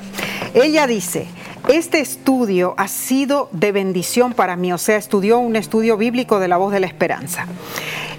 [0.53, 1.27] Ella dice,
[1.69, 6.49] este estudio ha sido de bendición para mí, o sea, estudió un estudio bíblico de
[6.49, 7.47] la voz de la esperanza.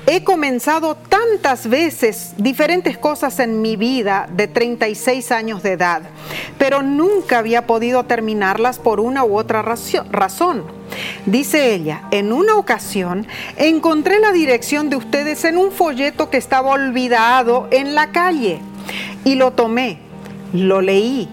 [0.07, 6.03] He comenzado tantas veces diferentes cosas en mi vida de 36 años de edad,
[6.59, 10.63] pero nunca había podido terminarlas por una u otra razón.
[11.25, 13.25] Dice ella, en una ocasión
[13.57, 18.59] encontré la dirección de ustedes en un folleto que estaba olvidado en la calle
[19.23, 19.97] y lo tomé,
[20.53, 21.27] lo leí,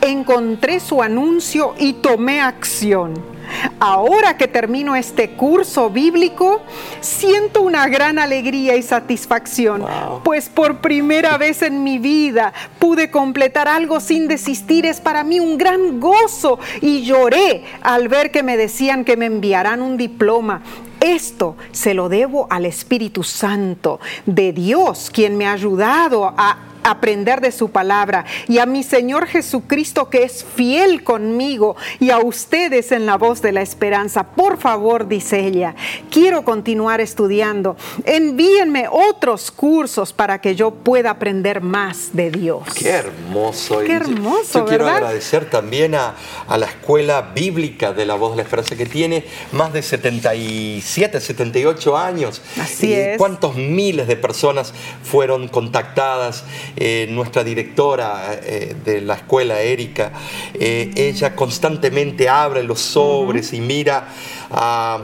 [0.00, 3.37] encontré su anuncio y tomé acción.
[3.80, 6.62] Ahora que termino este curso bíblico,
[7.00, 9.84] siento una gran alegría y satisfacción,
[10.24, 14.86] pues por primera vez en mi vida pude completar algo sin desistir.
[14.86, 19.26] Es para mí un gran gozo y lloré al ver que me decían que me
[19.26, 20.62] enviarán un diploma
[21.00, 26.58] esto se lo debo al Espíritu Santo de Dios, quien me ha ayudado a
[26.90, 32.18] aprender de su palabra y a mi Señor Jesucristo que es fiel conmigo y a
[32.18, 34.24] ustedes en la voz de la esperanza.
[34.24, 35.74] Por favor, dice ella,
[36.10, 37.76] quiero continuar estudiando.
[38.04, 42.62] Envíenme otros cursos para que yo pueda aprender más de Dios.
[42.74, 43.80] Qué hermoso.
[43.80, 44.60] Qué hermoso.
[44.60, 46.14] Yo quiero agradecer también a,
[46.46, 51.20] a, la Escuela Bíblica de la Voz de la Esperanza que tiene más de 77,
[51.20, 52.42] 78 años.
[52.60, 53.18] Así es.
[53.18, 54.72] ¿Cuántos miles de personas
[55.02, 56.44] fueron contactadas?
[56.80, 60.12] Eh, nuestra directora eh, de la escuela, Erika,
[60.54, 64.06] eh, ella constantemente abre los sobres y mira
[64.52, 65.00] a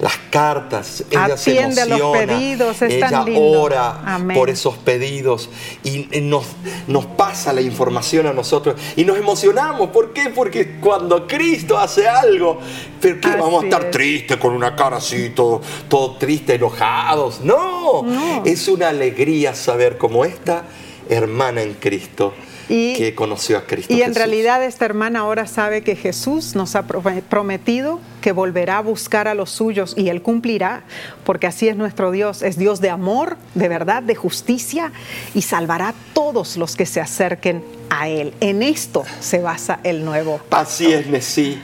[0.00, 5.48] las cartas, ella se emociona, los pedidos, ella ora por esos pedidos
[5.84, 6.44] y nos,
[6.88, 9.90] nos pasa la información a nosotros y nos emocionamos.
[9.90, 10.30] ¿Por qué?
[10.30, 12.58] Porque cuando Cristo hace algo,
[13.00, 17.40] ¿por qué vamos a estar tristes con una cara así, todo, todo triste, enojados?
[17.42, 20.64] No, no, es una alegría saber cómo esta
[21.08, 22.34] hermana en Cristo
[22.68, 23.92] que conoció a Cristo.
[23.92, 28.80] Y en realidad esta hermana ahora sabe que Jesús nos ha prometido que volverá a
[28.80, 30.84] buscar a los suyos y Él cumplirá,
[31.24, 32.42] porque así es nuestro Dios.
[32.42, 34.92] Es Dios de amor, de verdad, de justicia
[35.34, 38.32] y salvará a todos los que se acerquen a Él.
[38.40, 40.56] En esto se basa el nuevo pacto.
[40.56, 41.60] Así es, Messi.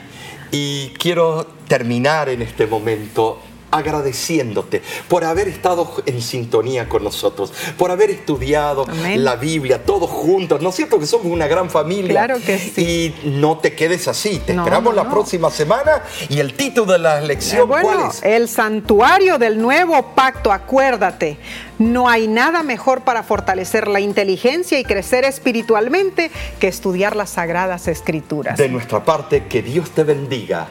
[0.51, 3.39] Y quiero terminar en este momento
[3.71, 10.61] agradeciéndote por haber estado en sintonía con nosotros, por haber estudiado la Biblia todos juntos.
[10.61, 12.09] ¿No es cierto que somos una gran familia?
[12.09, 13.15] Claro que sí.
[13.23, 14.41] Y no te quedes así.
[14.45, 16.03] Te esperamos la próxima semana.
[16.29, 18.23] Y el título de la lección, ¿cuál es?
[18.23, 20.51] El santuario del nuevo pacto.
[20.51, 21.37] Acuérdate,
[21.77, 27.87] no hay nada mejor para fortalecer la inteligencia y crecer espiritualmente que estudiar las sagradas
[27.87, 28.57] escrituras.
[28.57, 30.67] De nuestra parte, que Dios te bendiga.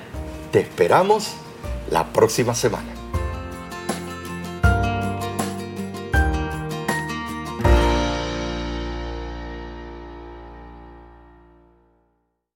[0.53, 1.35] Te esperamos
[1.91, 2.98] la próxima semana.